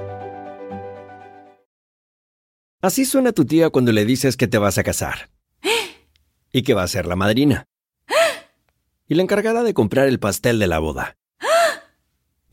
Así 2.82 3.06
suena 3.06 3.32
tu 3.32 3.46
tía 3.46 3.70
cuando 3.70 3.92
le 3.92 4.04
dices 4.04 4.36
que 4.36 4.46
te 4.46 4.58
vas 4.58 4.76
a 4.76 4.82
casar. 4.82 5.30
Y 6.52 6.62
que 6.62 6.74
va 6.74 6.82
a 6.82 6.88
ser 6.88 7.06
la 7.06 7.16
madrina. 7.16 7.64
Y 9.08 9.14
la 9.14 9.22
encargada 9.22 9.62
de 9.62 9.72
comprar 9.72 10.06
el 10.08 10.18
pastel 10.18 10.58
de 10.58 10.66
la 10.66 10.78
boda. 10.80 11.16